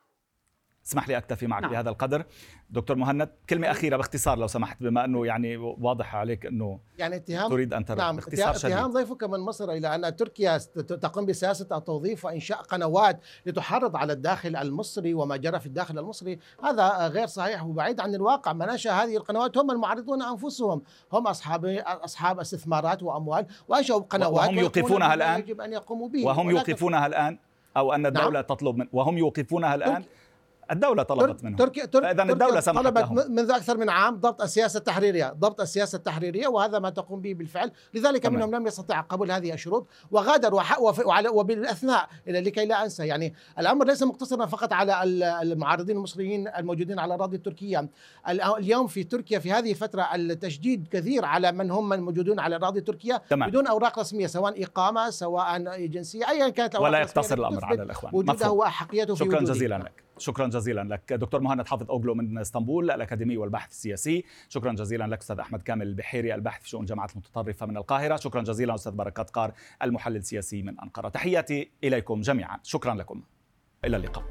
اسمح 0.90 1.08
لي 1.08 1.18
أكتفي 1.18 1.48
معك 1.48 1.62
نعم. 1.62 1.72
بهذا 1.72 1.90
القدر. 1.90 2.26
دكتور 2.70 2.96
مهند 2.96 3.30
كلمة 3.50 3.72
أخيرة 3.72 3.98
باختصار 3.98 4.38
لو 4.38 4.48
سمحت 4.48 4.84
بما 4.84 5.06
أنه 5.06 5.26
يعني 5.26 5.58
واضح 5.58 6.16
عليك 6.16 6.46
أنه 6.46 6.80
يعني 6.98 7.16
اتهام 7.16 7.50
تريد 7.50 7.74
أن 7.74 7.86
ترد 7.86 7.98
نعم 7.98 8.16
باختصار 8.16 8.54
شديد. 8.54 8.76
اتهام 8.76 8.92
ضيفك 8.92 9.24
من 9.24 9.40
مصر 9.40 9.72
إلى 9.72 9.96
أن 9.96 10.16
تركيا 10.16 10.58
تقوم 10.78 11.26
بسياسة 11.26 11.78
التوظيف 11.78 12.26
وإنشاء 12.26 12.62
قنوات 12.62 13.20
لتحرض 13.46 13.96
على 13.96 14.14
الداخل 14.14 14.56
المصري 14.56 15.14
وما 15.14 15.38
جرى 15.38 15.60
في 15.60 15.66
الداخل 15.66 16.00
المصري. 16.00 16.40
هذا 16.64 17.08
غير 17.08 17.28
صحيح 17.28 17.66
وبعيد 17.66 18.00
عن 18.00 18.16
الواقع. 18.16 18.54
من 18.54 18.70
انشا 18.70 18.92
هذه 18.92 19.18
القنوات 19.18 19.58
هم 19.58 19.72
المعارضون 19.72 20.22
أنفسهم. 20.22 20.82
هم 21.14 21.28
اصحاب 21.28 21.66
أصحاب 21.86 22.40
استثمارات 22.40 23.04
وأموال 23.04 23.46
وأنشأوا 23.68 24.00
قنوات 24.00 24.34
وهم 24.34 24.60
يوقفونها 24.60 25.14
الآن؟ 25.14 25.40
يجب 25.40 25.62
أن 25.62 25.74
يقوموا 25.74 26.10
به. 26.10 26.26
وهم 26.26 26.50
يوقفونها 26.50 27.08
الآن؟ 27.08 27.40
أو 27.78 27.94
أن 27.94 28.06
الدولة 28.06 28.30
نعم. 28.30 28.44
تطلب 28.44 28.78
من 28.78 28.88
وهم 28.94 29.18
يوقفونها 29.18 29.76
الآن؟ 29.76 30.04
الدولة 30.72 31.04
طلبت 31.04 31.44
منهم. 31.44 31.56
تركيا 31.56 31.86
تركيا 31.86 32.24
الدولة 32.24 32.60
سمحت 32.60 32.84
طلبت 32.84 32.98
لهم. 32.98 33.16
منذ 33.16 33.52
أكثر 33.52 33.78
من 33.78 33.90
عام 33.90 34.16
ضبط 34.16 34.42
السياسة 34.42 34.78
التحريرية 34.78 35.34
ضبط 35.40 35.62
السياسة 35.62 35.96
التحريرية 35.96 36.48
وهذا 36.48 36.80
ما 36.80 36.90
تقوم 36.90 37.22
به 37.22 37.34
بالفعل. 37.34 37.72
لذلك 37.94 38.24
تمام. 38.24 38.36
منهم 38.36 38.56
لم 38.56 38.68
يستطيع 38.68 39.02
قبول 39.02 39.32
هذه 39.32 39.54
الشروط 39.54 39.88
وغادر 40.12 40.64
وبالأثناء 41.32 42.10
لكي 42.28 42.66
لا 42.66 42.84
أنسى. 42.84 43.08
يعني 43.08 43.34
الأمر 43.60 43.86
ليس 43.86 44.04
مقتصرا 44.04 44.46
فقط 44.46 44.74
على 44.74 45.04
المعارضين 45.42 45.98
المصريين 45.98 46.48
الموجودين 46.48 47.00
على 47.00 47.14
أراضي 47.14 47.38
تركيا 47.38 47.88
اليوم 48.30 48.88
في 48.88 49.04
تركيا 49.04 49.40
في 49.40 49.52
هذه 49.52 49.72
الفترة 49.72 50.16
التشديد 50.16 50.88
كثير 50.92 51.26
على 51.26 51.52
من 51.52 51.72
هم 51.72 51.94
الموجودون 51.94 52.40
على 52.40 52.56
أراضي 52.56 52.82
تركيا 52.82 53.22
تمام. 53.30 53.50
بدون 53.50 53.68
أوراق 53.68 54.00
رسمية 54.00 54.28
سواء 54.28 54.64
إقامة 54.64 55.10
سواء 55.10 55.86
جنسية 55.86 56.30
أيا 56.30 56.50
كانت 56.50 56.76
ولا 56.76 57.00
يقتصر 57.00 57.38
الأمر 57.38 57.66
على 57.66 57.84
الإخوان. 57.84 58.16
وجوده 58.16 58.52
وأحقيته 58.52 59.16
في 59.16 59.26
شكرا 59.26 59.40
جزيلا 59.40 59.76
لك. 59.76 60.04
شكرا 60.20 60.48
جزيلا 60.48 60.84
لك. 60.84 61.14
دكتور 61.14 61.42
مهند 61.42 61.68
حافظ 61.68 61.90
أوغلو 61.90 62.16
من 62.16 62.38
إسطنبول 62.38 62.92
الأكاديمي 62.92 63.38
والباحث 63.38 63.72
السياسي. 63.72 64.26
شكرا 64.50 64.74
جزيلا 64.74 65.08
لك 65.08 65.20
أستاذ 65.20 65.40
أحمد 65.40 65.62
كامل 65.62 65.88
البحيري 65.88 66.36
الباحث 66.36 66.62
في 66.62 66.70
شؤون 66.70 66.86
جامعة 66.86 67.10
المتطرفة 67.14 67.66
من 67.66 67.78
القاهرة. 67.78 68.16
شكرا 68.16 68.42
جزيلا 68.42 68.76
أستاذ 68.76 68.92
بركات 68.92 69.30
قار 69.30 69.54
المحلل 69.84 70.16
السياسي 70.16 70.62
من 70.62 70.80
أنقرة. 70.80 71.10
تحياتي 71.10 71.72
إليكم 71.84 72.22
جميعا. 72.22 72.60
شكرا 72.64 72.94
لكم. 72.94 73.22
إلى 73.86 73.98
اللقاء. 73.98 74.24